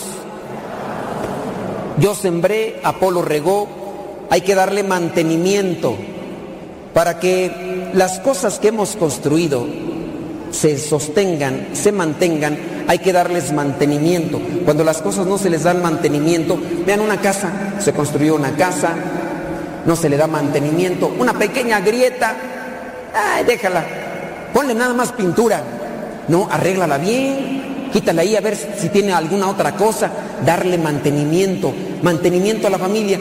[2.00, 3.68] Yo sembré, Apolo regó,
[4.30, 5.96] hay que darle mantenimiento
[6.94, 9.66] para que las cosas que hemos construido
[10.52, 12.58] se sostengan, se mantengan,
[12.88, 14.40] hay que darles mantenimiento.
[14.66, 18.96] Cuando las cosas no se les dan mantenimiento, vean una casa, se construyó una casa,
[19.86, 22.36] no se le da mantenimiento, una pequeña grieta,
[23.14, 23.86] ay, déjala,
[24.54, 25.62] ponle nada más pintura,
[26.28, 30.12] no, arréglala bien, quítala ahí a ver si tiene alguna otra cosa,
[30.46, 33.20] darle mantenimiento, mantenimiento a la familia.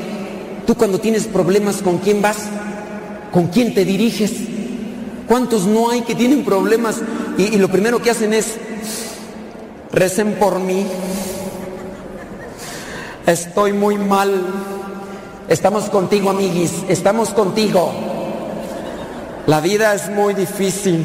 [0.66, 2.38] Tú cuando tienes problemas, ¿con quién vas?
[3.32, 4.32] ¿Con quién te diriges?
[5.26, 6.96] ¿Cuántos no hay que tienen problemas
[7.38, 8.54] y, lo primero que hacen es,
[9.92, 10.86] recen por mí,
[13.26, 14.42] estoy muy mal,
[15.48, 17.92] estamos contigo amiguis, estamos contigo,
[19.46, 21.04] la vida es muy difícil.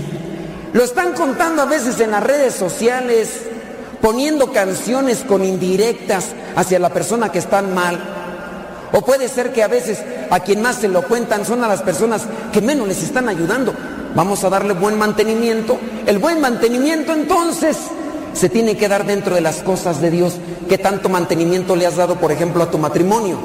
[0.74, 3.42] Lo están contando a veces en las redes sociales,
[4.02, 8.00] poniendo canciones con indirectas hacia la persona que están mal.
[8.94, 11.82] O puede ser que a veces a quien más se lo cuentan son a las
[11.82, 13.74] personas que menos les están ayudando.
[14.16, 15.78] Vamos a darle buen mantenimiento.
[16.06, 17.78] El buen mantenimiento entonces
[18.34, 20.34] se tiene que dar dentro de las cosas de Dios.
[20.68, 23.38] ¿Qué tanto mantenimiento le has dado, por ejemplo, a tu matrimonio?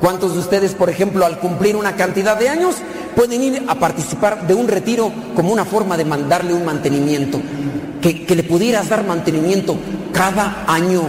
[0.00, 2.76] ¿Cuántos de ustedes, por ejemplo, al cumplir una cantidad de años,
[3.16, 7.40] pueden ir a participar de un retiro como una forma de mandarle un mantenimiento?
[8.04, 9.76] Que, le pudieras dar mantenimiento
[10.12, 11.02] cada año.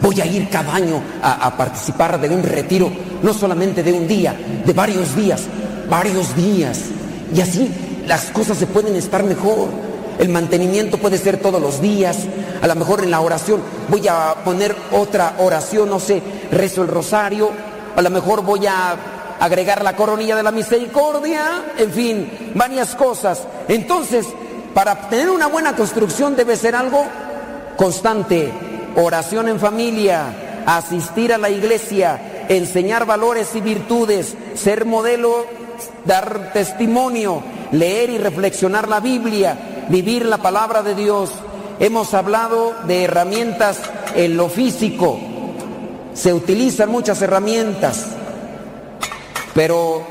[0.00, 2.90] Voy a ir cada año a, a participar de un retiro,
[3.22, 4.34] no solamente de un día,
[4.64, 5.42] de varios días,
[5.88, 6.80] varios días
[7.34, 7.70] y así
[8.06, 9.68] las cosas se pueden estar mejor.
[10.18, 12.18] El mantenimiento puede ser todos los días.
[12.62, 16.88] A lo mejor en la oración voy a poner otra oración, no sé, rezo el
[16.88, 17.50] rosario.
[17.96, 18.96] A lo mejor voy a
[19.40, 21.64] agregar la coronilla de la misericordia.
[21.76, 23.42] En fin, varias cosas.
[23.68, 24.26] Entonces,
[24.76, 27.02] para tener una buena construcción debe ser algo
[27.78, 28.52] constante.
[28.94, 35.46] Oración en familia, asistir a la iglesia, enseñar valores y virtudes, ser modelo
[36.04, 37.42] dar testimonio,
[37.72, 41.30] leer y reflexionar la Biblia, vivir la palabra de Dios.
[41.80, 43.78] Hemos hablado de herramientas
[44.14, 45.18] en lo físico.
[46.12, 48.08] Se utilizan muchas herramientas,
[49.54, 50.02] pero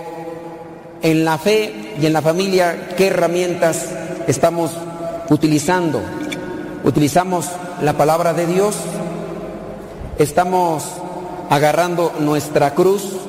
[1.04, 3.90] en la fe y en la familia, ¿qué herramientas
[4.28, 4.72] estamos
[5.30, 6.02] utilizando?
[6.84, 7.48] Utilizamos
[7.82, 8.76] la palabra de Dios,
[10.18, 10.84] estamos
[11.50, 13.26] agarrando nuestra cruz,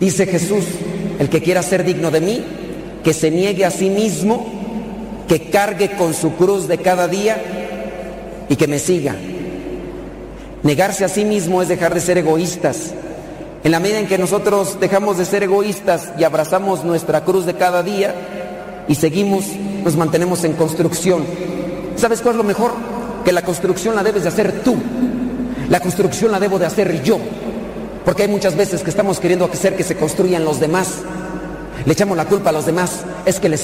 [0.00, 0.64] Dice Jesús,
[1.18, 2.44] el que quiera ser digno de mí,
[3.02, 4.46] que se niegue a sí mismo,
[5.26, 7.36] que cargue con su cruz de cada día
[8.48, 9.16] y que me siga.
[10.62, 12.94] Negarse a sí mismo es dejar de ser egoístas.
[13.64, 17.54] En la medida en que nosotros dejamos de ser egoístas y abrazamos nuestra cruz de
[17.54, 18.14] cada día,
[18.88, 19.44] y seguimos,
[19.84, 21.24] nos mantenemos en construcción.
[21.96, 22.72] ¿Sabes cuál es lo mejor?
[23.24, 24.76] Que la construcción la debes de hacer tú.
[25.68, 27.18] La construcción la debo de hacer yo.
[28.04, 31.00] Porque hay muchas veces que estamos queriendo hacer que se construyan los demás.
[31.84, 33.04] Le echamos la culpa a los demás.
[33.26, 33.56] Es que les